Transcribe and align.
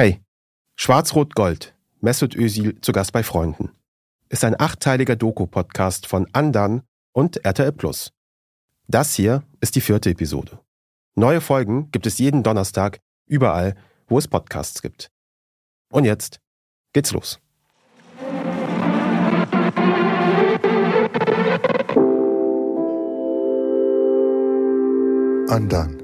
Hey, 0.00 0.22
Schwarz-Rot-Gold, 0.76 1.74
Mesut 2.00 2.34
Özil 2.34 2.80
zu 2.80 2.92
Gast 2.92 3.12
bei 3.12 3.22
Freunden, 3.22 3.68
ist 4.30 4.46
ein 4.46 4.58
achteiliger 4.58 5.14
Doku-Podcast 5.14 6.06
von 6.06 6.26
Andan 6.32 6.84
und 7.12 7.44
RTL. 7.44 7.74
Das 8.88 9.14
hier 9.14 9.42
ist 9.60 9.76
die 9.76 9.82
vierte 9.82 10.08
Episode. 10.08 10.58
Neue 11.16 11.42
Folgen 11.42 11.90
gibt 11.90 12.06
es 12.06 12.16
jeden 12.16 12.42
Donnerstag 12.42 13.00
überall, 13.26 13.74
wo 14.08 14.16
es 14.16 14.26
Podcasts 14.26 14.80
gibt. 14.80 15.10
Und 15.92 16.06
jetzt 16.06 16.40
geht's 16.94 17.12
los. 17.12 17.38
Undone. 25.50 25.99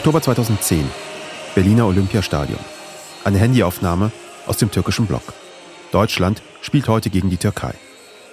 Oktober 0.00 0.22
2010. 0.22 0.90
Berliner 1.54 1.84
Olympiastadion. 1.84 2.58
Eine 3.22 3.38
Handyaufnahme 3.38 4.10
aus 4.46 4.56
dem 4.56 4.70
türkischen 4.70 5.04
Block. 5.04 5.34
Deutschland 5.92 6.40
spielt 6.62 6.88
heute 6.88 7.10
gegen 7.10 7.28
die 7.28 7.36
Türkei. 7.36 7.74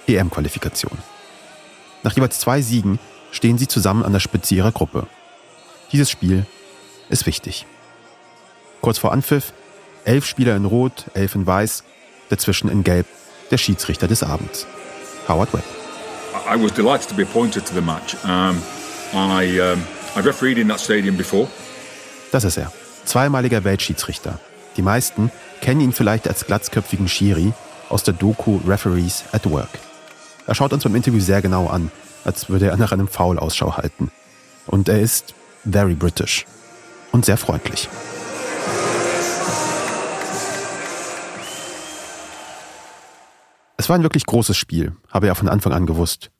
EM-Qualifikation. 0.08 0.98
Nach 2.04 2.16
jeweils 2.16 2.40
zwei 2.40 2.62
Siegen 2.62 3.00
stehen 3.32 3.58
sie 3.58 3.68
zusammen 3.68 4.04
an 4.04 4.14
der 4.14 4.22
Spitze 4.22 4.56
ihrer 4.56 4.72
Gruppe. 4.72 5.08
Dieses 5.92 6.10
Spiel 6.10 6.46
ist 7.10 7.26
wichtig. 7.26 7.66
Kurz 8.80 8.98
vor 8.98 9.12
Anpfiff, 9.12 9.52
elf 10.06 10.26
Spieler 10.26 10.56
in 10.56 10.64
Rot, 10.64 11.08
elf 11.16 11.36
in 11.36 11.46
Weiß, 11.46 11.84
dazwischen 12.30 12.70
in 12.70 12.86
Gelb, 12.86 13.08
der 13.52 13.58
Schiedsrichter 13.58 14.08
des 14.08 14.24
Abends. 14.24 14.66
Howard 15.28 15.54
Webb. 15.54 15.66
I 16.50 16.56
was 16.56 16.72
delighted 16.72 17.10
to 17.10 17.14
be 17.14 17.24
appointed 17.24 17.66
to 17.66 17.74
the 17.74 17.82
match. 17.82 18.16
Um, 18.24 18.62
I, 19.14 19.60
um 19.60 19.82
I've 20.18 20.26
refereed 20.26 20.58
in 20.58 20.68
that 20.70 20.80
stadium 20.80 21.16
before. 21.16 21.48
Das 22.32 22.44
ist 22.44 22.58
er. 22.58 22.72
Zweimaliger 23.06 23.64
Weltschiedsrichter. 23.64 24.40
Die 24.76 24.82
meisten 24.82 25.32
kennen 25.62 25.80
ihn 25.80 25.94
vielleicht 25.94 26.28
als 26.28 26.46
glatzköpfigen 26.48 27.08
Schiri 27.08 27.54
aus 27.90 28.02
der 28.02 28.16
Doku 28.16 28.60
Referees 28.68 29.26
at 29.32 29.48
Work. 29.50 29.70
Er 30.48 30.56
schaut 30.56 30.74
uns 30.74 30.84
beim 30.84 30.96
Interview 30.96 31.20
sehr 31.20 31.44
genau 31.44 31.68
an, 31.68 31.92
als 32.26 32.50
würde 32.50 32.68
er 32.68 32.78
nach 32.78 32.92
einem 32.92 33.08
Foul 33.08 33.38
Ausschau 33.38 33.78
halten. 33.78 34.12
Und 34.66 34.90
er 34.90 35.00
ist 35.00 35.36
very 35.70 35.94
British 35.94 36.46
und 37.12 37.24
sehr 37.24 37.38
freundlich. 37.38 37.88
Es 43.80 43.90
war 43.90 43.96
ein 43.96 44.04
wirklich 44.04 44.26
großes 44.26 44.58
Spiel, 44.58 44.96
habe 45.10 45.28
er 45.28 45.36
von 45.36 45.48
Anfang 45.48 45.72
an 45.72 45.86
gewusst. 45.86 46.32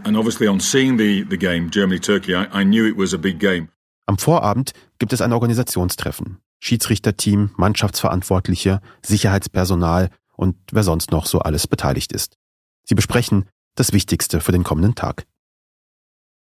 Am 4.08 4.18
Vorabend 4.18 4.72
gibt 4.98 5.14
es 5.14 5.22
ein 5.22 5.34
Organisationstreffen. 5.34 6.40
Schiedsrichterteam, 6.60 7.52
Mannschaftsverantwortliche, 7.56 8.82
Sicherheitspersonal 9.06 10.10
und 10.36 10.56
wer 10.72 10.82
sonst 10.82 11.12
noch 11.12 11.28
so 11.28 11.40
alles 11.40 11.68
beteiligt 11.68 12.12
ist. 12.12 12.38
Sie 12.84 12.96
besprechen 12.96 13.48
das 13.76 13.94
Wichtigste 13.94 14.42
für 14.42 14.52
den 14.52 14.64
kommenden 14.64 14.96
Tag. 14.96 15.28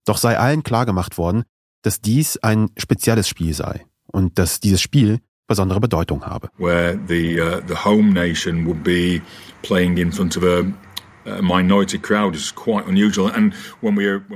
Doch 0.05 0.19
sei 0.19 0.39
allen 0.39 0.63
klargemacht 0.63 1.17
worden, 1.17 1.45
dass 1.81 2.03
dies 2.03 2.37
ein 2.39 2.71
spezielles 2.77 3.29
Spiel 3.29 3.55
sei 3.55 3.87
und 4.07 4.39
dass 4.39 4.61
dieses 4.61 4.83
Spiel 4.83 5.21
besondere 5.53 5.81
Bedeutung 5.81 6.25
habe. 6.25 6.49
Where 6.59 6.99
the, 7.09 7.41
uh, 7.41 7.61
the 7.69 7.75
home 7.75 8.13
nation 8.13 8.67
would 8.67 8.83
be 8.83 9.21
playing 9.63 9.97
in 9.99 10.11
front 10.11 10.37
of 10.37 10.45
a 10.45 10.65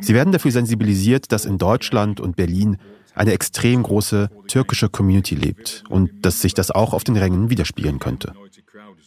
Sie 0.01 0.15
werden 0.15 0.33
dafür 0.33 0.53
sensibilisiert, 0.53 1.33
dass 1.33 1.45
in 1.45 1.59
Deutschland 1.59 2.21
und 2.21 2.37
Berlin 2.37 2.77
eine 3.15 3.33
extrem 3.33 3.83
große 3.83 4.31
türkische 4.47 4.89
Community 4.89 5.35
lebt 5.35 5.83
und 5.89 6.11
dass 6.25 6.41
sich 6.41 6.55
das 6.55 6.71
auch 6.71 6.93
auf 6.93 7.03
den 7.03 7.17
Rängen 7.17 7.51
widerspiegeln 7.51 7.99
könnte. 7.99 8.35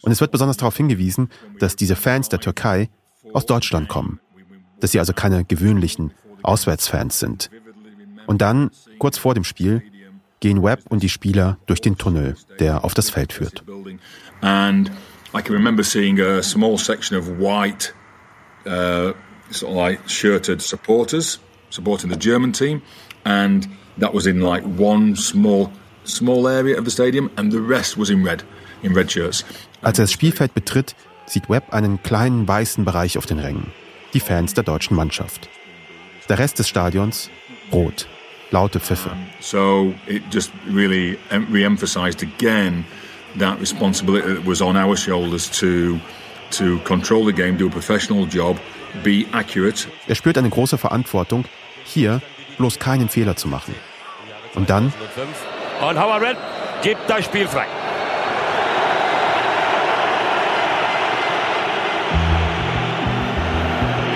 Und 0.02 0.12
es 0.12 0.20
wird 0.20 0.30
besonders 0.32 0.58
darauf 0.58 0.76
hingewiesen, 0.76 1.30
dass 1.58 1.76
diese 1.76 1.96
Fans 1.96 2.28
der 2.28 2.40
Türkei 2.40 2.90
aus 3.32 3.46
Deutschland 3.46 3.88
kommen, 3.88 4.20
dass 4.80 4.92
sie 4.92 4.98
also 4.98 5.12
keine 5.12 5.44
gewöhnlichen 5.44 6.12
Auswärtsfans 6.42 7.18
sind. 7.18 7.50
Und 8.26 8.42
dann, 8.42 8.70
kurz 8.98 9.16
vor 9.16 9.34
dem 9.34 9.44
Spiel, 9.44 9.82
gehen 10.40 10.62
Webb 10.62 10.80
und 10.88 11.02
die 11.02 11.08
Spieler 11.08 11.58
durch 11.66 11.80
den 11.80 11.96
Tunnel, 11.96 12.36
der 12.58 12.84
auf 12.84 12.94
das 12.94 13.10
Feld 13.10 13.32
führt. 13.32 13.62
And 14.40 14.90
I 15.34 15.42
can 15.42 15.54
remember 15.54 15.84
seeing 15.84 16.18
a 16.20 16.42
small 16.42 16.78
section 16.78 17.16
of 17.16 17.28
white, 17.38 17.92
uh, 18.66 19.12
sort 19.50 19.72
of 19.72 19.76
like 19.76 20.00
shirted 20.08 20.60
supporters 20.62 21.40
supporting 21.70 22.10
the 22.10 22.18
German 22.18 22.52
team, 22.52 22.82
and 23.24 23.68
that 23.98 24.12
was 24.12 24.26
in 24.26 24.40
like 24.40 24.64
one 24.78 25.14
small, 25.16 25.70
small 26.04 26.48
area 26.48 26.76
of 26.76 26.84
the 26.84 26.90
stadium, 26.90 27.30
and 27.36 27.52
the 27.52 27.60
rest 27.60 27.96
was 27.96 28.10
in 28.10 28.24
red, 28.24 28.42
in 28.82 28.94
red 28.94 29.10
shirts. 29.10 29.44
Als 29.82 29.98
er 29.98 30.04
das 30.04 30.12
Spielfeld 30.12 30.52
betritt, 30.54 30.94
sieht 31.26 31.48
Webb 31.48 31.72
einen 31.72 32.02
kleinen 32.02 32.46
weißen 32.46 32.84
Bereich 32.84 33.16
auf 33.16 33.26
den 33.26 33.38
Rängen, 33.38 33.72
die 34.14 34.20
Fans 34.20 34.54
der 34.54 34.64
deutschen 34.64 34.96
Mannschaft. 34.96 35.48
Der 36.28 36.38
Rest 36.38 36.58
des 36.58 36.68
Stadions 36.68 37.30
rot, 37.72 38.08
laute 38.50 38.80
Pfiffe. 38.80 39.10
So 39.40 39.94
it 40.06 40.22
just 40.32 40.52
really 40.68 41.18
re-emphasized 41.30 42.22
again 42.22 42.84
that 43.38 43.60
responsibility 43.60 44.34
that 44.34 44.46
was 44.46 44.60
on 44.60 44.76
our 44.76 44.96
shoulders 44.96 45.50
to 45.60 45.98
to 46.50 46.78
control 46.84 47.24
the 47.24 47.32
game, 47.32 47.56
do 47.56 47.68
a 47.68 47.70
professional 47.70 48.26
job, 48.26 48.58
be 49.04 49.24
accurate. 49.32 49.88
Er 50.08 50.14
spürt 50.14 50.36
eine 50.36 50.50
große 50.50 50.78
Verantwortung, 50.78 51.44
hier 51.84 52.20
bloß 52.58 52.78
keinen 52.78 53.08
Fehler 53.08 53.36
zu 53.36 53.48
machen. 53.48 53.74
Und 54.54 54.68
dann 54.68 54.92
und 55.80 55.98
Howard 55.98 56.22
Red 56.22 56.36
gibt 56.82 57.08
das 57.08 57.24
Spiel 57.24 57.46
frei. 57.46 57.66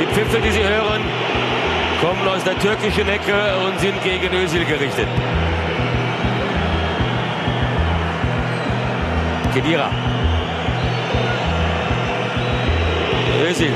Die 0.01 0.07
Pfiffe, 0.13 0.41
die 0.41 0.51
Sie 0.51 0.63
hören, 0.63 1.03
kommen 2.05 2.29
aus 2.29 2.45
der 2.45 2.59
türkischen 2.59 3.09
Ecke 3.09 3.33
und 3.65 3.81
sind 3.81 4.03
gegen 4.03 4.31
Özil 4.35 4.67
gerichtet. 4.67 5.09
Kedira. 9.55 9.91
Özil. 13.49 13.73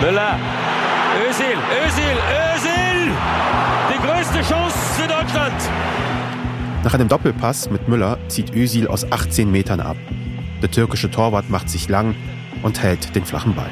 Müller. 0.00 0.38
Özil, 1.28 1.58
Özil, 1.84 2.16
Özil! 2.54 3.12
Die 3.90 4.00
größte 4.06 4.40
Chance 4.40 4.78
für 4.96 5.08
Deutschland. 5.08 5.60
Nach 6.82 6.94
einem 6.94 7.08
Doppelpass 7.08 7.68
mit 7.68 7.88
Müller 7.88 8.16
zieht 8.28 8.54
Özil 8.54 8.88
aus 8.88 9.04
18 9.12 9.52
Metern 9.52 9.80
ab. 9.80 9.98
Der 10.62 10.70
türkische 10.70 11.10
Torwart 11.10 11.50
macht 11.50 11.68
sich 11.68 11.90
lang 11.90 12.14
und 12.62 12.82
hält 12.82 13.14
den 13.14 13.26
flachen 13.26 13.54
Ball. 13.54 13.70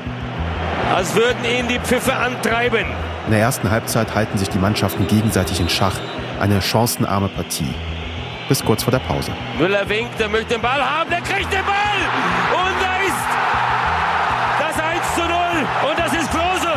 Als 0.95 1.15
würden 1.15 1.45
ihn 1.45 1.69
die 1.69 1.79
Pfiffe 1.79 2.15
antreiben. 2.15 2.87
In 3.27 3.33
der 3.33 3.41
ersten 3.41 3.71
Halbzeit 3.71 4.15
halten 4.15 4.39
sich 4.39 4.49
die 4.49 4.59
Mannschaften 4.59 5.07
gegenseitig 5.07 5.61
in 5.61 5.69
Schach. 5.69 5.99
Eine 6.41 6.61
chancenarme 6.61 7.29
Partie 7.29 7.75
bis 8.51 8.65
kurz 8.65 8.83
vor 8.83 8.91
der 8.91 8.99
Pause. 8.99 9.31
Müller 9.59 9.89
winkt, 9.89 10.21
er 10.21 10.29
möchte 10.29 10.55
den 10.55 10.61
Ball 10.61 10.83
haben, 10.83 11.09
der 11.09 11.21
kriegt 11.21 11.53
den 11.53 11.65
Ball! 11.65 12.01
Und 12.53 12.75
da 12.83 12.97
ist 13.07 13.25
das 14.59 14.85
1 14.85 15.15
zu 15.15 15.21
0 15.21 15.31
und 15.89 15.99
das 15.99 16.13
ist 16.13 16.31
Klose! 16.33 16.73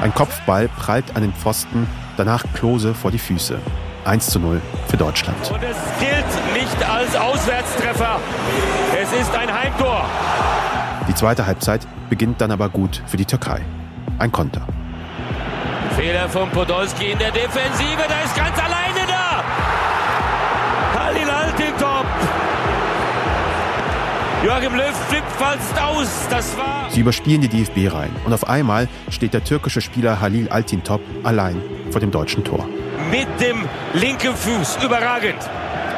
Ein 0.00 0.14
Kopfball 0.14 0.68
prallt 0.68 1.16
an 1.16 1.22
den 1.22 1.32
Pfosten, 1.32 1.88
danach 2.16 2.44
Klose 2.54 2.94
vor 2.94 3.10
die 3.10 3.18
Füße. 3.18 3.58
1 4.04 4.30
zu 4.30 4.38
0 4.38 4.60
für 4.86 4.96
Deutschland. 4.96 5.38
Und 5.50 5.62
es 5.64 5.76
gilt 5.98 6.52
nicht 6.54 6.88
als 6.88 7.16
Auswärtstreffer. 7.16 8.20
Es 9.00 9.12
ist 9.12 9.34
ein 9.34 9.52
Heimtor. 9.52 10.04
Die 11.12 11.16
zweite 11.16 11.46
Halbzeit 11.46 11.86
beginnt 12.08 12.40
dann 12.40 12.50
aber 12.50 12.70
gut 12.70 13.02
für 13.06 13.18
die 13.18 13.26
Türkei. 13.26 13.60
Ein 14.18 14.32
Konter. 14.32 14.66
Fehler 15.94 16.26
von 16.26 16.48
Podolski 16.48 17.10
in 17.10 17.18
der 17.18 17.30
Defensive, 17.30 18.02
da 18.08 18.22
ist 18.24 18.34
ganz 18.34 18.58
alleine 18.58 19.06
da. 19.06 19.44
Halil 20.98 21.28
Altintop. 21.28 22.06
Joachim 24.42 24.74
Löw 24.74 24.96
flippt 25.10 25.30
fast 25.32 25.78
aus. 25.78 26.08
Das 26.30 26.56
war. 26.56 26.88
Sie 26.88 27.00
überspielen 27.00 27.42
die 27.42 27.48
DFB 27.48 27.94
rein 27.94 28.16
und 28.24 28.32
auf 28.32 28.48
einmal 28.48 28.88
steht 29.10 29.34
der 29.34 29.44
türkische 29.44 29.82
Spieler 29.82 30.18
Halil 30.18 30.48
Altintop 30.48 31.02
allein 31.24 31.60
vor 31.90 32.00
dem 32.00 32.10
deutschen 32.10 32.42
Tor. 32.42 32.66
Mit 33.10 33.28
dem 33.38 33.68
linken 33.92 34.34
Fuß. 34.34 34.78
Überragend. 34.82 35.46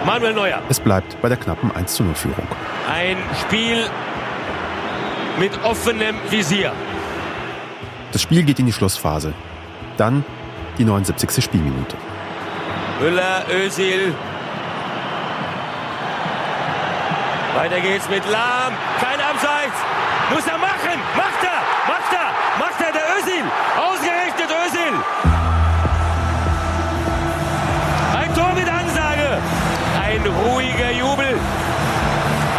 Manuel 0.05 0.35
Neuer. 0.35 0.61
Es 0.69 0.81
bleibt 0.81 1.23
bei 1.23 1.29
der 1.29 1.39
knappen 1.39 1.71
1 1.71 2.01
0 2.01 2.15
Führung. 2.17 2.49
Ein 2.93 3.17
Spiel 3.41 3.89
mit 5.39 5.53
offenem 5.65 6.17
Visier. 6.31 6.73
Das 8.13 8.23
Spiel 8.23 8.43
geht 8.45 8.59
in 8.59 8.67
die 8.67 8.73
Schlussphase. 8.73 9.33
Dann 9.97 10.25
die 10.79 10.85
79. 10.85 11.43
Spielminute. 11.45 11.97
Müller, 13.01 13.45
Özil. 13.51 14.15
Weiter 17.57 17.81
geht's 17.81 18.09
mit 18.09 18.25
Lahm. 18.31 18.73
Kein 19.01 19.21
Abseits. 19.21 19.79
Muss 20.31 20.47
er 20.47 20.59
machen. 20.59 20.99
Macht 21.17 21.43
er. 21.43 21.61
Macht 21.87 22.13
er. 22.13 22.31
Macht 22.59 22.81
er. 22.81 22.93
Der 22.93 23.03
Özil. 23.19 23.45
Ausgerechnet 23.79 24.51
Özil. 24.67 24.95
Ein 28.19 28.35
Tor 28.35 28.53
mit 28.55 28.69
Ansage. 28.69 29.39
Ein 30.03 30.23
ruhiger 30.27 30.91
Jubel. 30.93 31.39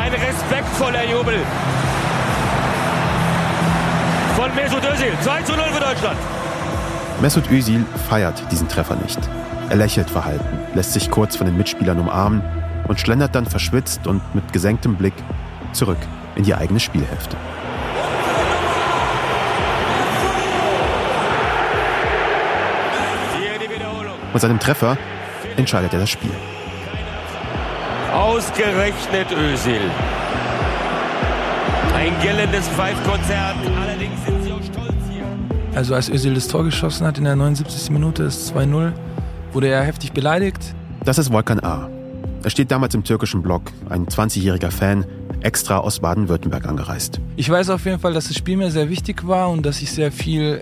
Ein 0.01 0.13
respektvoller 0.13 1.03
Jubel. 1.05 1.39
Von 4.55 4.63
Mesut 4.63 4.85
Özil. 4.85 5.11
2 5.21 5.41
zu 5.41 5.51
0 5.53 5.63
für 5.65 5.79
Deutschland. 5.81 6.17
Mesut 7.21 7.51
Özil 7.51 7.85
feiert 8.09 8.41
diesen 8.51 8.69
Treffer 8.69 8.95
nicht. 8.95 9.19
Er 9.69 9.75
lächelt 9.75 10.09
verhalten, 10.09 10.59
lässt 10.73 10.93
sich 10.93 11.11
kurz 11.11 11.35
von 11.35 11.45
den 11.45 11.57
Mitspielern 11.57 11.99
umarmen 11.99 12.41
und 12.87 12.99
schlendert 12.99 13.35
dann 13.35 13.45
verschwitzt 13.45 14.07
und 14.07 14.21
mit 14.33 14.53
gesenktem 14.53 14.95
Blick 14.95 15.13
zurück 15.73 15.97
in 16.35 16.43
die 16.43 16.55
eigene 16.55 16.79
Spielhälfte. 16.79 17.35
Mit 24.31 24.41
seinem 24.41 24.59
Treffer 24.59 24.97
entscheidet 25.57 25.91
er 25.93 25.99
das 25.99 26.09
Spiel. 26.09 26.31
Ausgerechnet 28.13 29.31
Özil. 29.31 29.91
Ein 31.95 32.13
gellendes 32.21 32.67
Pfeifkonzert. 32.69 33.55
Allerdings 33.81 34.34
Also 35.75 35.93
als 35.93 36.09
Özil 36.09 36.33
das 36.33 36.47
Tor 36.47 36.63
geschossen 36.63 37.05
hat 37.05 37.17
in 37.17 37.25
der 37.25 37.35
79. 37.35 37.89
Minute, 37.91 38.23
das 38.23 38.53
2-0, 38.53 38.93
wurde 39.51 39.67
er 39.67 39.83
heftig 39.83 40.13
beleidigt. 40.13 40.73
Das 41.03 41.17
ist 41.17 41.33
Volkan 41.33 41.61
A. 41.61 41.89
Er 42.43 42.49
steht 42.49 42.71
damals 42.71 42.95
im 42.95 43.03
türkischen 43.03 43.41
Block, 43.41 43.63
ein 43.89 44.05
20-jähriger 44.05 44.71
Fan, 44.71 45.05
extra 45.41 45.79
aus 45.79 45.99
Baden-Württemberg 45.99 46.65
angereist. 46.65 47.19
Ich 47.35 47.49
weiß 47.49 47.71
auf 47.71 47.83
jeden 47.85 47.99
Fall, 47.99 48.13
dass 48.13 48.29
das 48.29 48.37
Spiel 48.37 48.55
mir 48.55 48.71
sehr 48.71 48.89
wichtig 48.89 49.27
war 49.27 49.49
und 49.49 49.65
dass 49.65 49.81
ich 49.81 49.91
sehr 49.91 50.13
viel 50.13 50.61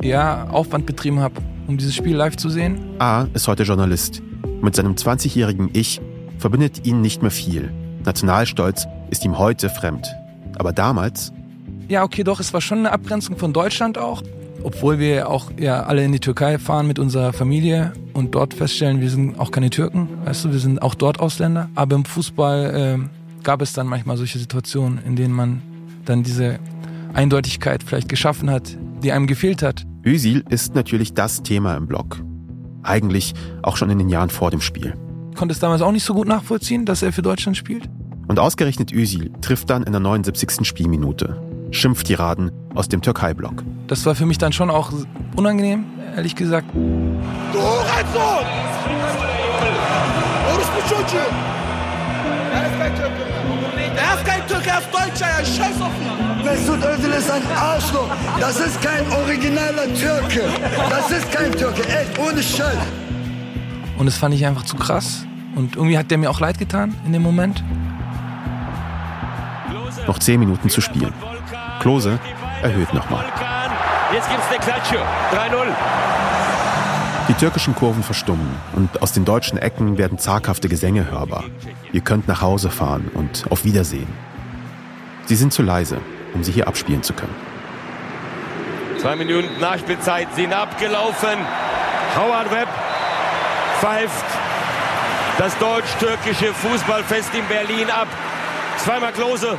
ja, 0.00 0.48
Aufwand 0.48 0.86
betrieben 0.86 1.20
habe, 1.20 1.34
um 1.66 1.76
dieses 1.76 1.94
Spiel 1.94 2.16
live 2.16 2.36
zu 2.36 2.48
sehen. 2.48 2.78
A 3.00 3.26
ist 3.34 3.48
heute 3.48 3.64
Journalist. 3.64 4.22
Mit 4.62 4.74
seinem 4.74 4.94
20-jährigen 4.94 5.68
Ich 5.74 6.00
verbindet 6.38 6.86
ihn 6.86 7.02
nicht 7.02 7.20
mehr 7.20 7.30
viel. 7.30 7.70
Nationalstolz 8.04 8.86
ist 9.10 9.26
ihm 9.26 9.38
heute 9.38 9.68
fremd. 9.68 10.06
Aber 10.56 10.72
damals? 10.72 11.32
Ja, 11.88 12.02
okay, 12.02 12.24
doch, 12.24 12.40
es 12.40 12.54
war 12.54 12.60
schon 12.60 12.78
eine 12.78 12.92
Abgrenzung 12.92 13.36
von 13.36 13.52
Deutschland 13.52 13.98
auch. 13.98 14.22
Obwohl 14.62 14.98
wir 14.98 15.28
auch 15.28 15.50
ja 15.58 15.84
alle 15.84 16.04
in 16.04 16.12
die 16.12 16.20
Türkei 16.20 16.58
fahren 16.58 16.86
mit 16.86 16.98
unserer 16.98 17.32
Familie 17.32 17.92
und 18.12 18.34
dort 18.34 18.54
feststellen, 18.54 19.00
wir 19.00 19.10
sind 19.10 19.38
auch 19.38 19.50
keine 19.50 19.70
Türken, 19.70 20.08
weißt 20.24 20.46
du, 20.46 20.52
wir 20.52 20.58
sind 20.58 20.82
auch 20.82 20.94
dort 20.94 21.20
Ausländer. 21.20 21.68
Aber 21.74 21.96
im 21.96 22.04
Fußball 22.04 22.98
äh, 22.98 23.44
gab 23.44 23.62
es 23.62 23.72
dann 23.72 23.86
manchmal 23.86 24.16
solche 24.16 24.38
Situationen, 24.38 24.98
in 25.04 25.16
denen 25.16 25.34
man 25.34 25.62
dann 26.04 26.22
diese 26.22 26.58
Eindeutigkeit 27.14 27.82
vielleicht 27.82 28.08
geschaffen 28.08 28.50
hat, 28.50 28.76
die 29.02 29.12
einem 29.12 29.26
gefehlt 29.26 29.62
hat. 29.62 29.86
Özil 30.04 30.44
ist 30.48 30.74
natürlich 30.74 31.14
das 31.14 31.42
Thema 31.42 31.76
im 31.76 31.86
Block. 31.86 32.22
Eigentlich 32.82 33.34
auch 33.62 33.76
schon 33.76 33.90
in 33.90 33.98
den 33.98 34.08
Jahren 34.08 34.30
vor 34.30 34.50
dem 34.50 34.60
Spiel. 34.60 34.94
Ich 35.30 35.36
konnte 35.36 35.52
es 35.52 35.60
damals 35.60 35.82
auch 35.82 35.92
nicht 35.92 36.04
so 36.04 36.14
gut 36.14 36.26
nachvollziehen, 36.26 36.84
dass 36.84 37.02
er 37.02 37.12
für 37.12 37.22
Deutschland 37.22 37.56
spielt. 37.56 37.88
Und 38.28 38.38
ausgerechnet 38.38 38.92
Özil 38.92 39.30
trifft 39.40 39.70
dann 39.70 39.84
in 39.84 39.92
der 39.92 40.00
79. 40.00 40.66
Spielminute. 40.66 41.47
Schimpftiraden 41.70 42.50
aus 42.74 42.88
dem 42.88 43.02
Türkei-Block. 43.02 43.64
Das 43.86 44.04
war 44.06 44.14
für 44.14 44.26
mich 44.26 44.38
dann 44.38 44.52
schon 44.52 44.70
auch 44.70 44.92
unangenehm, 45.36 45.84
ehrlich 46.16 46.34
gesagt. 46.34 46.66
Du 46.74 47.58
Hurensohn! 47.58 48.46
Orospu 50.52 50.80
Çocuğu! 50.88 51.26
Er 52.54 52.66
ist 52.66 52.78
kein 52.78 52.94
Türke. 52.96 53.22
Er 53.96 54.14
ist 54.14 54.24
kein 54.24 54.46
Türke, 54.46 54.70
er 54.70 54.78
ist 54.78 54.88
Deutscher, 54.92 55.26
er 55.26 55.44
scheiß 55.44 55.80
auf 55.80 55.92
ihn. 56.00 56.44
Mesut 56.44 56.84
Özil 56.84 57.10
ist 57.10 57.30
ein 57.30 57.42
Arschloch. 57.56 58.08
Das 58.40 58.60
ist 58.60 58.80
kein 58.80 59.04
originaler 59.12 59.86
Türke. 59.94 60.44
Das 60.88 61.10
ist 61.10 61.30
kein 61.32 61.52
Türke, 61.52 61.82
echt, 61.88 62.18
ohne 62.18 62.42
Scheiß. 62.42 62.78
Und 63.98 64.06
das 64.06 64.16
fand 64.16 64.34
ich 64.34 64.46
einfach 64.46 64.64
zu 64.64 64.76
krass. 64.76 65.26
Und 65.56 65.76
irgendwie 65.76 65.98
hat 65.98 66.10
der 66.10 66.18
mir 66.18 66.30
auch 66.30 66.40
leid 66.40 66.58
getan 66.58 66.94
in 67.04 67.12
dem 67.12 67.22
Moment. 67.22 67.62
Noch 70.06 70.18
zehn 70.20 70.38
Minuten 70.40 70.70
zu 70.70 70.80
spielen. 70.80 71.12
Klose 71.80 72.18
erhöht 72.62 72.92
nochmal. 72.92 73.24
Jetzt 74.12 74.28
gibt's 74.30 74.48
eine 74.48 74.58
Klatsche. 74.58 74.96
3-0. 75.32 75.66
Die 77.28 77.34
türkischen 77.34 77.74
Kurven 77.74 78.02
verstummen 78.02 78.48
und 78.74 79.02
aus 79.02 79.12
den 79.12 79.24
deutschen 79.24 79.58
Ecken 79.58 79.98
werden 79.98 80.18
zaghafte 80.18 80.68
Gesänge 80.68 81.10
hörbar. 81.10 81.44
Ihr 81.92 82.00
könnt 82.00 82.26
nach 82.26 82.40
Hause 82.40 82.70
fahren 82.70 83.10
und 83.12 83.44
auf 83.50 83.64
Wiedersehen. 83.64 84.08
Sie 85.26 85.36
sind 85.36 85.52
zu 85.52 85.62
leise, 85.62 86.00
um 86.32 86.42
sie 86.42 86.52
hier 86.52 86.66
abspielen 86.68 87.02
zu 87.02 87.12
können. 87.12 87.34
Zwei 88.98 89.14
Minuten 89.14 89.60
Nachspielzeit 89.60 90.28
sind 90.34 90.52
abgelaufen. 90.54 91.38
Howard 92.16 92.50
Webb 92.50 92.68
pfeift 93.78 94.24
das 95.36 95.56
deutsch-türkische 95.58 96.52
Fußballfest 96.54 97.34
in 97.34 97.46
Berlin 97.46 97.90
ab. 97.90 98.08
Zweimal 98.78 99.12
Klose, 99.12 99.56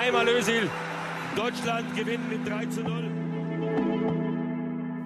einmal 0.00 0.26
Özil. 0.28 0.68
Deutschland 1.36 1.96
gewinnt 1.96 2.28
mit 2.30 2.48
3 2.48 2.66
zu 2.66 2.82
0. 2.82 3.10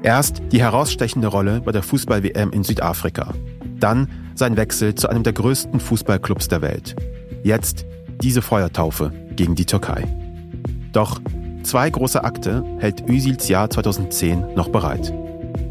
Erst 0.02 0.42
die 0.52 0.60
herausstechende 0.60 1.28
Rolle 1.28 1.60
bei 1.60 1.72
der 1.72 1.82
Fußball-WM 1.82 2.50
in 2.50 2.64
Südafrika. 2.64 3.34
Dann 3.78 4.08
sein 4.34 4.56
Wechsel 4.56 4.94
zu 4.94 5.08
einem 5.08 5.22
der 5.22 5.32
größten 5.32 5.80
Fußballclubs 5.80 6.48
der 6.48 6.62
Welt. 6.62 6.96
Jetzt 7.42 7.86
diese 8.22 8.42
Feuertaufe 8.42 9.12
gegen 9.36 9.54
die 9.54 9.66
Türkei. 9.66 10.04
Doch 10.92 11.20
zwei 11.62 11.90
große 11.90 12.22
Akte 12.24 12.64
hält 12.78 13.08
Özils 13.08 13.48
Jahr 13.48 13.70
2010 13.70 14.54
noch 14.54 14.68
bereit. 14.68 15.12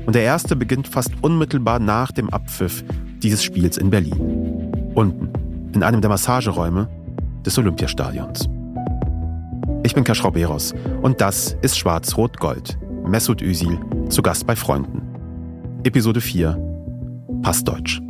Und 0.06 0.16
der 0.16 0.24
erste 0.24 0.56
beginnt 0.56 0.88
fast 0.88 1.12
unmittelbar 1.22 1.80
nach 1.80 2.12
dem 2.12 2.30
Abpfiff 2.30 2.84
dieses 3.24 3.44
Spiels 3.44 3.78
in 3.78 3.90
Berlin. 3.90 4.92
Unten, 4.94 5.30
in 5.74 5.84
einem 5.84 6.02
der 6.02 6.10
Massageräume 6.10 6.88
des 7.46 7.58
Olympiastadions. 7.58 8.48
Ich 9.86 9.94
bin 9.94 10.04
Kaschrau 10.04 10.32
Beros 10.32 10.74
und 11.04 11.22
das 11.22 11.56
ist 11.62 11.78
Schwarz-Rot-Gold. 11.78 12.80
Mesut 13.06 13.44
Özil 13.44 13.80
zu 14.10 14.24
Gast 14.24 14.48
bei 14.48 14.56
Freunden. 14.56 15.04
Episode 15.84 16.22
4 16.22 16.58
Passdeutsch. 17.44 18.02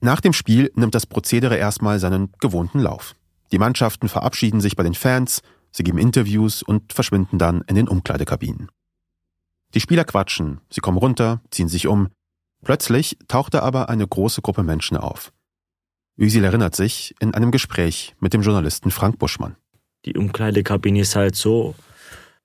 Nach 0.00 0.20
dem 0.20 0.32
Spiel 0.32 0.70
nimmt 0.74 0.94
das 0.94 1.06
Prozedere 1.06 1.56
erstmal 1.56 1.98
seinen 1.98 2.32
gewohnten 2.40 2.80
Lauf. 2.80 3.14
Die 3.52 3.58
Mannschaften 3.58 4.08
verabschieden 4.08 4.60
sich 4.60 4.76
bei 4.76 4.82
den 4.82 4.94
Fans, 4.94 5.42
sie 5.72 5.82
geben 5.82 5.98
Interviews 5.98 6.62
und 6.62 6.92
verschwinden 6.92 7.38
dann 7.38 7.62
in 7.66 7.74
den 7.76 7.88
Umkleidekabinen. 7.88 8.70
Die 9.74 9.80
Spieler 9.80 10.04
quatschen, 10.04 10.60
sie 10.70 10.80
kommen 10.80 10.98
runter, 10.98 11.42
ziehen 11.50 11.68
sich 11.68 11.86
um. 11.86 12.08
Plötzlich 12.64 13.18
taucht 13.28 13.54
da 13.54 13.60
aber 13.60 13.88
eine 13.88 14.06
große 14.06 14.42
Gruppe 14.42 14.62
Menschen 14.62 14.96
auf. 14.96 15.32
Özil 16.18 16.44
erinnert 16.44 16.74
sich 16.74 17.14
in 17.20 17.34
einem 17.34 17.50
Gespräch 17.50 18.14
mit 18.20 18.32
dem 18.32 18.42
Journalisten 18.42 18.90
Frank 18.90 19.18
Buschmann. 19.18 19.56
Die 20.04 20.16
Umkleidekabine 20.16 21.00
ist 21.00 21.14
halt 21.16 21.36
so, 21.36 21.74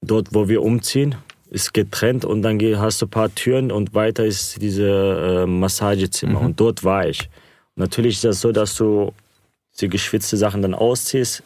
dort 0.01 0.33
wo 0.33 0.47
wir 0.47 0.61
umziehen, 0.61 1.15
ist 1.49 1.73
getrennt 1.73 2.25
und 2.25 2.41
dann 2.41 2.59
hast 2.79 3.01
du 3.01 3.05
ein 3.05 3.09
paar 3.09 3.33
Türen 3.33 3.71
und 3.71 3.93
weiter 3.93 4.25
ist 4.25 4.61
diese 4.61 5.43
äh, 5.43 5.45
Massagezimmer 5.45 6.39
Mhm. 6.39 6.45
und 6.45 6.59
dort 6.59 6.83
war 6.83 7.07
ich. 7.07 7.29
Natürlich 7.75 8.15
ist 8.15 8.23
das 8.23 8.41
so, 8.41 8.51
dass 8.51 8.75
du 8.75 9.13
die 9.79 9.89
geschwitzte 9.89 10.37
Sachen 10.37 10.61
dann 10.61 10.73
ausziehst, 10.73 11.43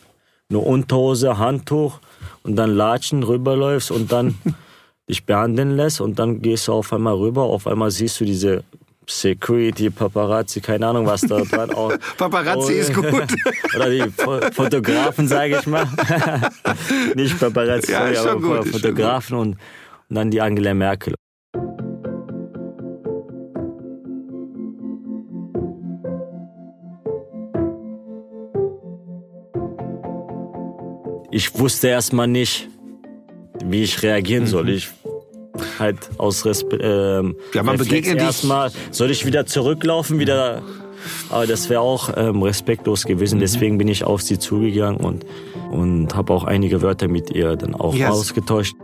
nur 0.50 0.66
Unterhose, 0.66 1.38
Handtuch 1.38 2.00
und 2.44 2.56
dann 2.56 2.76
Latschen 2.76 3.24
rüberläufst 3.24 3.92
und 3.92 4.12
dann 4.12 4.36
dich 5.10 5.26
behandeln 5.26 5.76
lässt 5.76 6.02
und 6.02 6.20
dann 6.20 6.42
gehst 6.42 6.68
du 6.68 6.74
auf 6.74 6.94
einmal 6.94 7.16
rüber, 7.16 7.44
auf 7.44 7.66
einmal 7.66 7.90
siehst 7.90 8.20
du 8.20 8.26
diese 8.26 8.64
Security, 9.08 9.90
Paparazzi, 9.90 10.62
keine 10.62 10.86
Ahnung, 10.86 11.08
was 11.08 11.22
da 11.22 11.42
dran 11.42 11.72
auch. 11.72 11.92
Paparazzi 12.18 12.74
ist 12.74 12.94
gut. 12.94 13.06
Oder 13.76 13.90
die 13.90 14.04
Fotografen, 14.12 15.28
sage 15.28 15.58
ich 15.60 15.66
mal. 15.66 15.88
Nicht 17.16 17.40
Paparazzi, 17.40 17.92
Ja, 17.92 18.08
ist 18.08 18.26
aber 18.26 18.40
gut, 18.40 18.68
Fotografen 18.68 19.38
und, 19.38 19.58
und 20.10 20.16
dann 20.16 20.30
die 20.30 20.40
Angela 20.40 20.76
Merkel. 20.76 21.16
Ich 31.40 31.58
wusste 31.58 31.88
erstmal 31.88 32.28
nicht, 32.28 32.68
wie 33.64 33.82
ich 33.84 34.04
reagieren 34.04 34.46
soll. 34.46 34.64
Mhm. 34.64 34.70
Ich 34.72 34.90
halt 35.80 35.98
aus 36.18 36.46
Respekt. 36.46 36.82
Ähm, 36.86 37.38
Ja, 37.54 37.64
man 37.64 37.78
begegnet 37.78 38.18
erstmal. 38.18 38.72
Soll 38.92 39.10
ich 39.10 39.26
wieder 39.26 39.46
zurücklaufen, 39.46 40.20
wieder? 40.20 40.62
Aber 41.30 41.48
das 41.48 41.70
wäre 41.70 41.80
auch 41.80 42.10
ähm, 42.18 42.44
respektlos 42.44 43.06
Mhm. 43.06 43.10
gewesen. 43.10 43.40
Deswegen 43.40 43.78
bin 43.78 43.88
ich 43.88 44.04
auf 44.04 44.22
sie 44.22 44.38
zugegangen 44.38 45.00
und 45.00 45.26
und 45.72 46.14
habe 46.14 46.34
auch 46.34 46.44
einige 46.44 46.82
Wörter 46.82 47.08
mit 47.08 47.30
ihr 47.30 47.56
dann 47.56 47.74
auch 47.74 47.94
Yes. 47.96 48.10
ausgetauscht. 48.12 48.76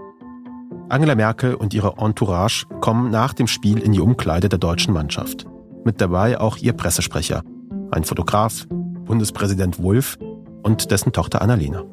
Angela 0.87 1.15
Merkel 1.15 1.55
und 1.55 1.73
ihre 1.73 1.95
Entourage 1.97 2.67
kommen 2.79 3.11
nach 3.11 3.33
dem 3.33 3.47
Spiel 3.47 3.79
in 3.79 3.91
die 3.91 3.99
Umkleide 3.99 4.47
der 4.47 4.59
deutschen 4.59 4.93
Mannschaft. 4.93 5.45
Mit 5.83 5.99
dabei 5.99 6.39
auch 6.39 6.55
ihr 6.55 6.71
Pressesprecher, 6.71 7.43
ein 7.91 8.05
Fotograf, 8.05 8.65
Bundespräsident 8.69 9.83
Wulff 9.83 10.17
und 10.63 10.89
dessen 10.89 11.11
Tochter 11.11 11.41
Annalena. 11.41 11.83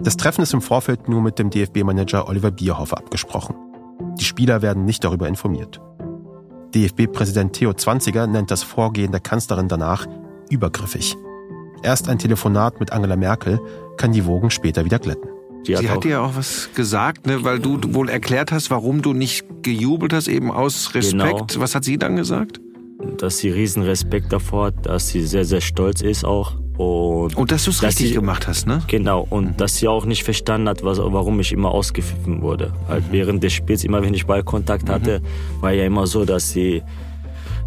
Das 0.00 0.16
Treffen 0.16 0.42
ist 0.42 0.52
im 0.52 0.60
Vorfeld 0.60 1.08
nur 1.08 1.22
mit 1.22 1.38
dem 1.38 1.50
DFB-Manager 1.50 2.28
Oliver 2.28 2.50
Bierhoff 2.50 2.92
abgesprochen. 2.92 3.54
Die 4.18 4.24
Spieler 4.24 4.62
werden 4.62 4.84
nicht 4.84 5.04
darüber 5.04 5.28
informiert. 5.28 5.80
DFB-Präsident 6.74 7.52
Theo 7.52 7.72
Zwanziger 7.74 8.26
nennt 8.26 8.50
das 8.50 8.62
Vorgehen 8.62 9.12
der 9.12 9.20
Kanzlerin 9.20 9.68
danach 9.68 10.06
übergriffig. 10.50 11.16
Erst 11.82 12.08
ein 12.08 12.18
Telefonat 12.18 12.80
mit 12.80 12.92
Angela 12.92 13.16
Merkel 13.16 13.60
kann 13.96 14.12
die 14.12 14.26
Wogen 14.26 14.50
später 14.50 14.84
wieder 14.84 14.98
glätten. 14.98 15.30
Sie 15.64 15.76
auch, 15.78 15.82
hat 15.82 16.04
dir 16.04 16.10
ja 16.10 16.20
auch 16.20 16.36
was 16.36 16.68
gesagt, 16.74 17.26
ne, 17.26 17.44
weil 17.44 17.58
du 17.58 17.78
wohl 17.94 18.10
erklärt 18.10 18.52
hast, 18.52 18.70
warum 18.70 19.00
du 19.00 19.14
nicht 19.14 19.46
gejubelt 19.62 20.12
hast, 20.12 20.28
eben 20.28 20.50
aus 20.50 20.94
Respekt. 20.94 21.52
Genau. 21.52 21.62
Was 21.62 21.74
hat 21.74 21.84
sie 21.84 21.96
dann 21.96 22.16
gesagt? 22.16 22.60
dass 23.18 23.38
sie 23.38 23.50
riesen 23.50 23.82
Respekt 23.82 24.32
davor 24.32 24.66
hat, 24.66 24.86
dass 24.86 25.08
sie 25.08 25.22
sehr, 25.22 25.44
sehr 25.44 25.60
stolz 25.60 26.00
ist 26.00 26.24
auch. 26.24 26.54
Und, 26.76 27.36
Und 27.36 27.52
dass 27.52 27.64
du 27.64 27.70
es 27.70 27.82
richtig 27.84 28.08
sie- 28.08 28.14
gemacht 28.14 28.48
hast, 28.48 28.66
ne? 28.66 28.82
Genau, 28.88 29.24
und 29.30 29.60
dass 29.60 29.76
sie 29.76 29.86
auch 29.86 30.06
nicht 30.06 30.24
verstanden 30.24 30.68
hat, 30.68 30.82
was, 30.82 30.98
warum 30.98 31.38
ich 31.38 31.52
immer 31.52 31.70
ausgepfiffen 31.70 32.42
wurde. 32.42 32.72
Halt 32.88 33.04
während 33.12 33.42
des 33.44 33.52
Spiels, 33.52 33.84
immer 33.84 34.02
wenn 34.02 34.12
ich 34.12 34.26
Ballkontakt 34.26 34.88
hatte, 34.88 35.20
war 35.60 35.70
ja 35.72 35.84
immer 35.84 36.06
so, 36.08 36.24
dass 36.24 36.50
sie, 36.50 36.82